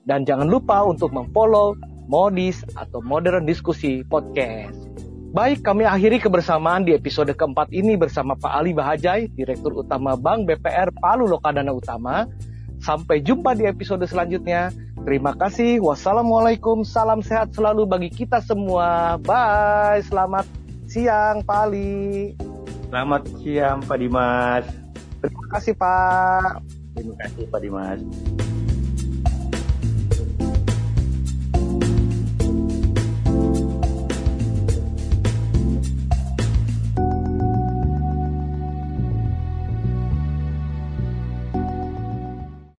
Dan 0.03 0.27
jangan 0.27 0.51
lupa 0.51 0.83
untuk 0.83 1.15
memfollow 1.15 1.79
Modis 2.11 2.59
atau 2.75 2.99
Modern 2.99 3.47
Diskusi 3.47 4.03
Podcast. 4.03 4.94
Baik, 5.35 5.67
kami 5.67 5.83
akhiri 5.83 6.23
kebersamaan 6.23 6.87
di 6.87 6.95
episode 6.95 7.27
keempat 7.35 7.67
ini 7.75 7.99
bersama 7.99 8.39
Pak 8.39 8.55
Ali 8.55 8.71
Bahajai, 8.71 9.27
Direktur 9.35 9.75
Utama 9.83 10.15
Bank 10.15 10.47
BPR 10.47 10.95
Palu 10.95 11.27
Lokadana 11.27 11.75
Utama. 11.75 12.23
Sampai 12.79 13.19
jumpa 13.19 13.51
di 13.51 13.67
episode 13.67 14.07
selanjutnya. 14.07 14.71
Terima 15.03 15.35
kasih. 15.35 15.83
Wassalamualaikum. 15.83 16.87
Salam 16.87 17.19
sehat 17.19 17.51
selalu 17.51 17.83
bagi 17.83 18.07
kita 18.15 18.39
semua. 18.47 19.19
Bye. 19.27 20.07
Selamat 20.07 20.47
siang, 20.87 21.43
Pak 21.43 21.59
Ali. 21.67 22.31
Selamat 22.87 23.27
siang, 23.43 23.83
Pak 23.83 23.97
Dimas. 23.99 24.63
Terima 25.19 25.45
kasih, 25.51 25.73
Pak. 25.75 26.63
Terima 26.95 27.15
kasih, 27.19 27.43
Pak 27.51 27.59
Dimas. 27.59 27.99